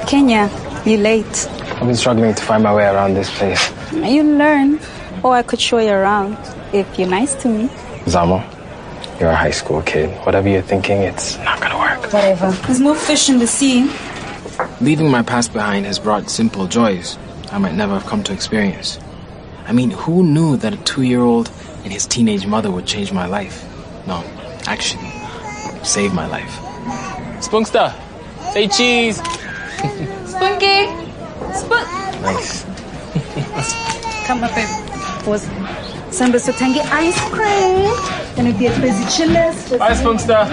[0.07, 0.49] Kenya,
[0.85, 1.47] you're late.
[1.79, 3.71] I've been struggling to find my way around this place.
[3.93, 4.79] May you learn.
[5.23, 6.37] Or I could show you around
[6.73, 7.67] if you're nice to me.
[8.05, 8.43] Zamo,
[9.19, 10.09] you're a high school kid.
[10.25, 12.01] Whatever you're thinking, it's not gonna work.
[12.11, 12.51] Whatever.
[12.65, 13.89] There's more fish in the sea.
[14.79, 17.17] Leaving my past behind has brought simple joys
[17.51, 18.97] I might never have come to experience.
[19.67, 21.51] I mean, who knew that a two year old
[21.83, 23.65] and his teenage mother would change my life?
[24.07, 24.23] No,
[24.67, 25.11] actually,
[25.83, 26.55] save my life.
[27.41, 27.93] Spunkster,
[28.53, 29.17] say cheese.
[30.25, 30.87] Spunky!
[31.53, 31.87] Spunk!
[32.21, 32.63] Nice.
[34.25, 34.90] Come up, babe.
[35.27, 35.43] Was
[36.09, 38.35] Samba Sotangi ice cream.
[38.35, 39.69] Gonna be a crazy chillers.
[39.77, 40.47] Bye, Spunkster.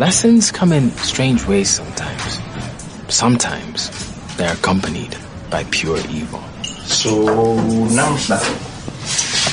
[0.00, 2.40] Lessons come in strange ways sometimes.
[3.08, 3.90] Sometimes
[4.36, 5.16] they're accompanied
[5.50, 6.42] by pure evil.
[6.64, 7.56] So
[7.90, 8.42] now it's that.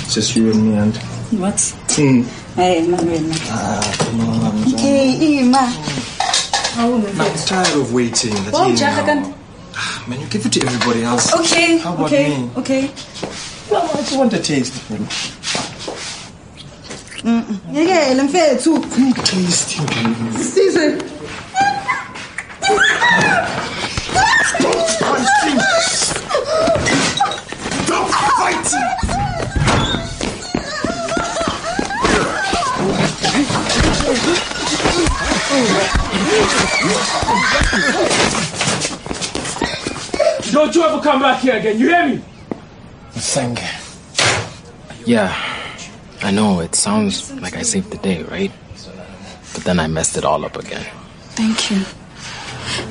[0.09, 0.97] Just you and me and.
[1.39, 1.59] What?
[1.91, 2.21] Hmm.
[2.55, 3.31] Hey, Manuel.
[3.49, 4.77] Ah, come on.
[4.77, 5.92] Hey, Ima.
[6.75, 7.01] I'm
[7.45, 8.33] tired of waiting.
[8.51, 9.33] Well, Oh, Jaha kan.
[10.07, 11.33] Man, you give it to everybody else.
[11.33, 12.49] Okay, How about okay, me?
[12.57, 12.81] okay.
[13.71, 14.73] No, I just want a taste.
[17.23, 18.79] Ngeke mfethu.
[19.23, 19.77] Taste.
[20.53, 20.99] Sizwe.
[27.85, 28.89] Stop fighting!
[40.51, 42.21] Don't you ever come back here again, you hear me?
[43.11, 43.59] Thank
[45.05, 45.33] Yeah,
[46.21, 48.51] I know it sounds like I saved the day, right?
[49.53, 50.85] But then I messed it all up again.
[51.35, 51.77] Thank you.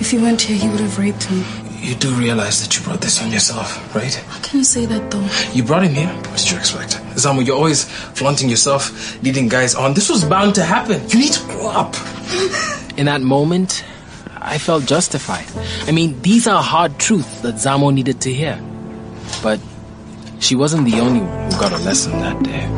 [0.00, 1.44] If you weren't here, he would have raped me.
[1.80, 4.14] You do realize that you brought this on yourself, right?
[4.14, 5.28] How can you say that though?
[5.52, 6.08] You brought him here.
[6.08, 6.94] What did you expect?
[7.14, 9.94] Zamo, you're always flaunting yourself, leading guys on.
[9.94, 11.00] This was bound to happen.
[11.10, 11.94] You need to grow up.
[12.96, 13.84] In that moment,
[14.36, 15.46] I felt justified.
[15.88, 18.60] I mean, these are hard truths that Zamo needed to hear.
[19.42, 19.60] But
[20.40, 22.68] she wasn't the only one who got a lesson that day.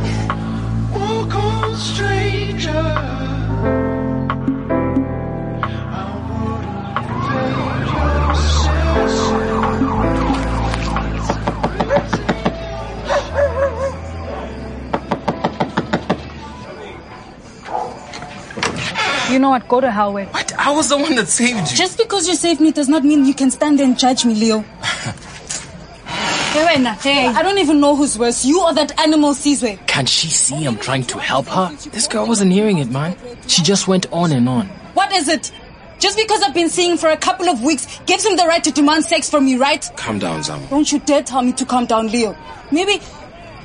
[19.34, 19.66] You know what?
[19.66, 20.32] Go to hell with.
[20.32, 20.56] What?
[20.56, 21.76] I was the one that saved you.
[21.76, 24.32] Just because you saved me does not mean you can stand there and judge me,
[24.32, 24.60] Leo.
[24.60, 27.26] hey, wena, hey.
[27.26, 29.84] I don't even know who's worse, you or that animal Sizwe.
[29.88, 31.74] Can't she see I'm trying to help her?
[31.90, 33.16] This girl wasn't hearing it, man.
[33.48, 34.68] She just went on and on.
[34.94, 35.50] What is it?
[35.98, 38.70] Just because I've been seeing for a couple of weeks gives him the right to
[38.70, 39.84] demand sex from me, right?
[39.96, 40.70] Calm down, Zamo.
[40.70, 42.36] Don't you dare tell me to calm down, Leo.
[42.70, 43.00] Maybe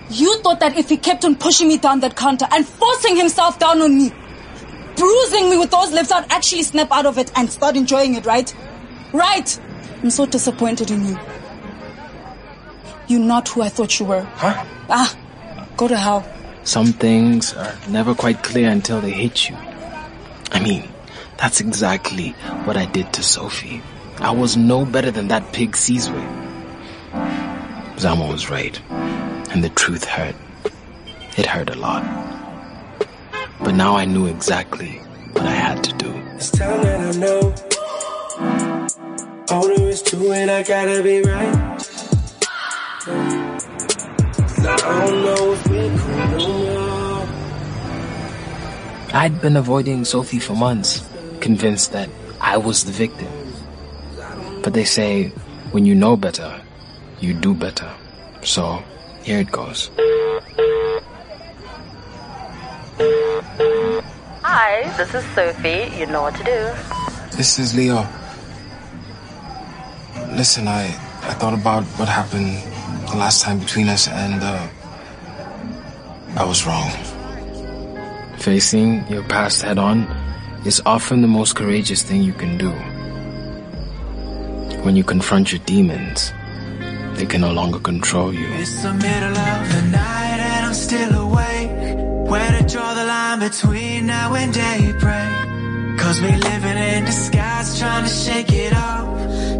[0.09, 3.59] you thought that if he kept on pushing me down that counter and forcing himself
[3.59, 4.11] down on me,
[4.99, 8.25] bruising me with those lips, I'd actually snap out of it and start enjoying it,
[8.25, 8.53] right?
[9.13, 9.59] Right!
[10.03, 11.19] I'm so disappointed in you.
[13.07, 14.21] You're not who I thought you were.
[14.21, 14.65] Huh?
[14.89, 15.17] Ah,
[15.77, 16.27] go to hell.
[16.63, 19.55] Some things are never quite clear until they hit you.
[20.51, 20.87] I mean,
[21.37, 22.31] that's exactly
[22.65, 23.81] what I did to Sophie.
[24.19, 26.21] I was no better than that pig Sizwe.
[27.95, 28.79] Zamo was right.
[29.51, 30.35] And the truth hurt.
[31.37, 32.03] It hurt a lot.
[33.61, 34.99] But now I knew exactly
[35.33, 36.13] what I had to do.
[36.35, 37.53] It's time that I know.
[39.51, 41.55] Older is two and I gotta be right.
[44.61, 47.27] I don't know if we cool no.
[49.13, 51.03] I'd been avoiding Sophie for months,
[51.41, 53.27] convinced that I was the victim.
[54.63, 55.29] But they say,
[55.71, 56.61] when you know better,
[57.19, 57.91] you do better.
[58.43, 58.83] So,
[59.23, 59.89] here it goes.
[64.51, 65.95] Hi, this is Sophie.
[65.95, 67.37] You know what to do.
[67.37, 68.01] This is Leo.
[70.33, 70.85] Listen, I,
[71.21, 72.57] I thought about what happened
[73.11, 74.67] the last time between us and, uh,
[76.35, 76.89] I was wrong.
[78.39, 80.07] Facing your past head on
[80.65, 82.71] is often the most courageous thing you can do.
[84.81, 86.33] When you confront your demons,
[87.13, 88.47] they can no longer control you.
[88.53, 91.28] It's the middle of the night and I'm still awake.
[92.29, 95.97] Where to draw the line between now and daybreak?
[95.97, 99.07] Cause we living in disguise, trying to shake it off.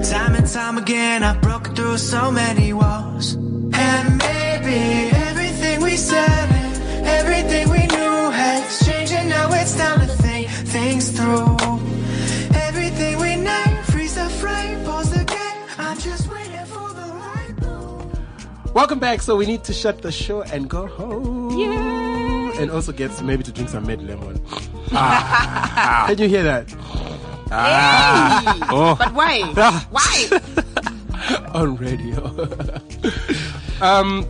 [0.08, 3.34] Time and time again, I've broken through so many walls.
[3.34, 10.02] And maybe everything we said, and everything we knew has changed, and now it's time
[10.02, 11.58] to think things through.
[12.54, 15.64] Everything we name, freeze the frame, pause the game.
[15.80, 18.76] I'm just waiting for the right.
[18.76, 19.24] Welcome back.
[19.24, 22.09] So we need to shut the show and go home.
[22.60, 24.42] And also get maybe to drink some med lemon.
[24.92, 26.06] Ah.
[26.08, 26.76] Can you hear that?
[27.52, 28.68] Ah.
[28.70, 28.96] Oh.
[28.96, 29.42] But why?
[29.92, 30.40] Why?
[31.54, 32.26] on radio.
[33.82, 34.26] um,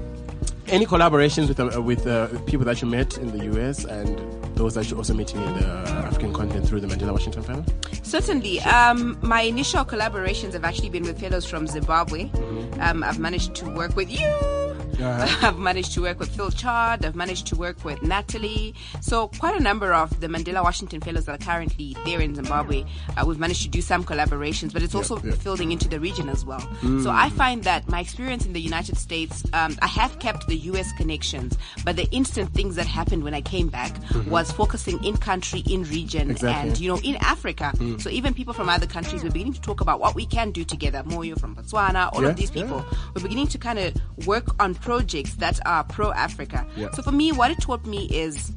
[0.67, 4.19] any collaborations with uh, with uh, people that you met in the US and
[4.55, 5.67] those that you're also meeting in the
[6.05, 7.65] African continent through the Mandela Washington Fellow?
[8.03, 8.59] Certainly.
[8.61, 12.25] Um, my initial collaborations have actually been with fellows from Zimbabwe.
[12.25, 12.81] Mm-hmm.
[12.81, 14.68] Um, I've managed to work with you.
[15.01, 15.47] Uh-huh.
[15.47, 17.05] I've managed to work with Phil Chard.
[17.05, 18.75] I've managed to work with Natalie.
[19.01, 22.83] So quite a number of the Mandela Washington Fellows that are currently there in Zimbabwe.
[23.17, 25.33] Uh, we've managed to do some collaborations, but it's also yeah.
[25.35, 26.59] filtering into the region as well.
[26.81, 27.03] Mm.
[27.03, 30.57] So I find that my experience in the United States, um, I have kept the
[30.71, 34.27] US connections, but the instant things that happened when I came back Mhm.
[34.27, 36.69] was focusing in country, in region, Exactly.
[36.69, 37.71] and you know, in Africa.
[37.77, 38.01] Mm.
[38.01, 40.63] So even people from other countries, we're beginning to talk about what we can do
[40.63, 41.03] together.
[41.05, 42.83] Moyo from Botswana, all Yeah, of these people,
[43.15, 43.93] we're beginning to kind of
[44.27, 46.65] work on projects that are pro-Africa.
[46.75, 46.89] Yeah.
[46.93, 48.51] So for me, what it taught me is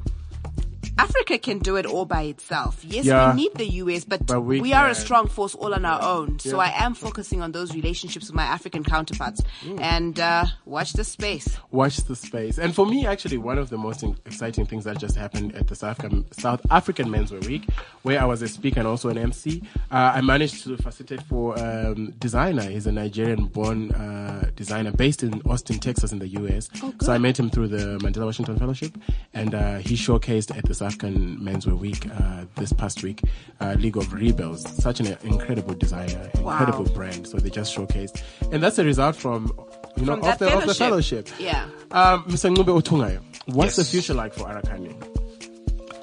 [0.97, 2.83] Africa can do it all by itself.
[2.85, 3.31] Yes, Yeah.
[3.33, 6.01] we need the US, but, But we we, are a strong force all on our
[6.03, 6.39] own.
[6.39, 6.69] So Yeah.
[6.71, 9.41] I am focusing on those relationships with my African counterparts.
[9.79, 11.57] And uh, watch the space.
[11.71, 12.57] watch the space.
[12.59, 15.75] And for me, actually, one of the most exciting things that just happened at the
[15.75, 17.67] South African, South African Menswear Week,
[18.03, 21.57] where I was a speaker and also an MC, uh, I managed to facilitate for
[21.59, 22.63] um, designer.
[22.63, 26.69] He's a Nigerian-born uh, designer based in Austin, Texas, in the U.S.
[27.01, 28.97] so I met him through the Mandela Washington Fellowship,
[29.33, 33.21] and uh, he showcased at the South African Menswear Week uh, this past week,
[33.61, 34.63] uh, League of Rebels.
[34.81, 36.51] Such an incredible designer, Wow.
[36.59, 37.27] incredible brand.
[37.27, 38.21] So they just showcased,
[38.51, 39.51] and that's a result from
[39.97, 41.27] you know From of that the, of the fellowship.
[41.27, 41.39] fellowship.
[41.39, 41.65] Yeah.
[41.91, 42.53] Um, Mr.
[42.55, 43.87] Ngube Otungayo, what's Yes.
[43.87, 44.93] the future like for Arakani?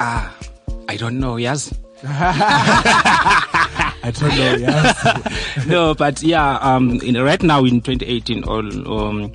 [0.00, 0.34] Ah,
[0.88, 1.36] I don't know.
[1.36, 1.72] Yes.
[4.02, 4.54] I don't know.
[4.56, 5.66] Yes.
[5.66, 9.32] no, but yeah, um, in, right now in 2018, all, um,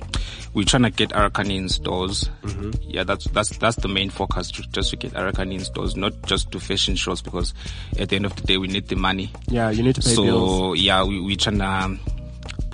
[0.56, 2.30] we're trying to get Arakani in stores.
[2.42, 2.70] Mm-hmm.
[2.88, 6.14] Yeah, that's that's that's the main focus, to, just to get Arakani in stores, not
[6.22, 7.52] just to fashion shows, because
[7.98, 9.30] at the end of the day, we need the money.
[9.48, 10.80] Yeah, you need to pay so bills.
[10.80, 12.00] yeah, we we trying to um,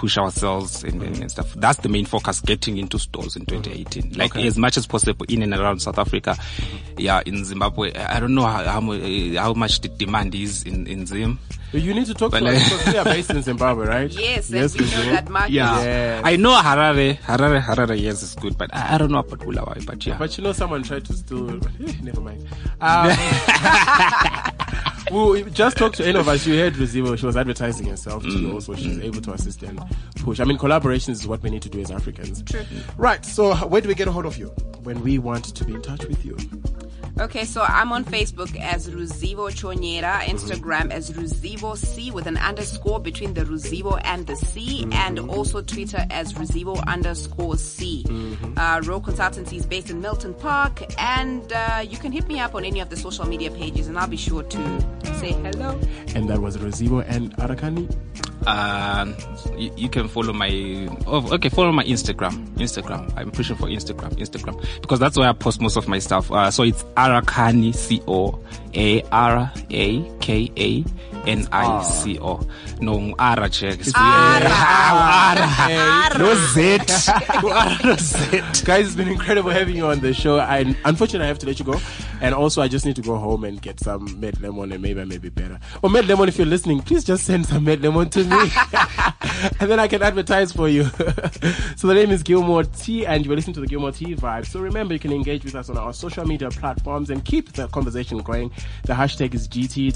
[0.03, 1.55] push ourselves and, and, and stuff.
[1.55, 4.15] That's the main focus, getting into stores in 2018.
[4.19, 4.49] Like Okay.
[4.49, 6.37] as much as possible in and around South Africa.
[6.99, 8.81] Yeah, in Zimbabwe, I don't know how how,
[9.41, 11.39] how much the demand is in in Zim.
[11.73, 14.11] You need to talk But to like- us because we are based in Zimbabwe, right?
[14.29, 15.11] Yes, and yes, we know do.
[15.13, 15.53] that market.
[15.53, 15.81] Yeah.
[15.83, 16.23] Yes.
[16.27, 19.87] I know Harare, Harare, Harare, yes, it's good, but I, I don't know about Bulawayo,
[19.87, 20.19] but yeah.
[20.19, 21.49] But you know, someone tried to steal.
[21.49, 22.45] Eh, Never mind.
[22.83, 23.07] Um,
[25.13, 26.47] we just talked to any of us.
[26.47, 27.19] You heard Ruzivo.
[27.19, 28.31] She was advertising herself too.
[28.31, 28.55] Mm.
[28.55, 29.81] Also, she's able to assist and
[30.17, 30.41] push.
[30.41, 32.43] I mean, collaborations is what we need to do as Africans.
[32.43, 32.65] True.
[32.97, 33.25] Right.
[33.25, 34.49] So, where do we get a hold of you
[34.83, 36.37] when we want to be in touch with you?
[37.23, 42.99] Okay, so I'm on Facebook as Ruzivo Chonyera, Instagram as Ruzivo C with an underscore
[42.99, 48.05] between the Ruzivo and the C, and also Twitter as Ruzivo underscore C.
[48.57, 52.57] Uh, Row Consultancy is based in Milton Park, and uh, you can hit me up
[52.57, 54.81] on any of the social media pages, and I'll be sure to
[55.21, 55.79] say hello.
[56.17, 57.89] And that was Ruzivo and Arakani.
[58.47, 59.15] Um,
[59.57, 60.49] you, you can follow my
[61.07, 62.49] oh, okay follow my Instagram.
[62.57, 63.13] Instagram.
[63.17, 64.11] I'm pushing for Instagram.
[64.19, 64.61] Instagram.
[64.81, 66.31] Because that's where I post most of my stuff.
[66.31, 68.39] Uh, so it's Arakani C O
[68.75, 70.85] A R A K A
[71.27, 72.41] N I C O
[72.81, 73.79] no Ara check
[76.19, 76.79] no Z
[77.85, 80.39] no Z Guys, it's been incredible having you on the show.
[80.39, 81.81] I unfortunately I have to let you go,
[82.21, 85.01] and also I just need to go home and get some med lemon, and maybe
[85.01, 85.59] I may be better.
[85.83, 88.51] Or med lemon, if you're listening, please just send some med lemon to me,
[89.61, 90.85] and then I can advertise for you.
[91.77, 94.47] so the name is Gilmore T, and you're listening to the Gilmore T vibe.
[94.47, 97.69] So remember, you can engage with us on our social media platforms and keep the
[97.69, 98.51] conversation going.
[98.85, 99.93] The hashtag is GTEE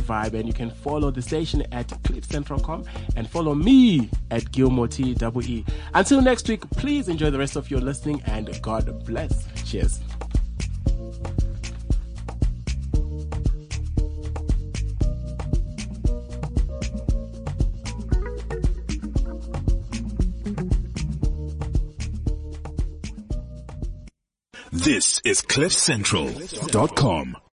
[0.00, 2.84] vibe, and you can follow the station at cliffcentral.com
[3.16, 5.64] and follow me at Gilmore T E.
[5.94, 9.46] Until next week, please enjoy the rest of your listening and God bless.
[9.64, 10.00] Cheers.
[24.72, 27.36] This is CliffCentral.com.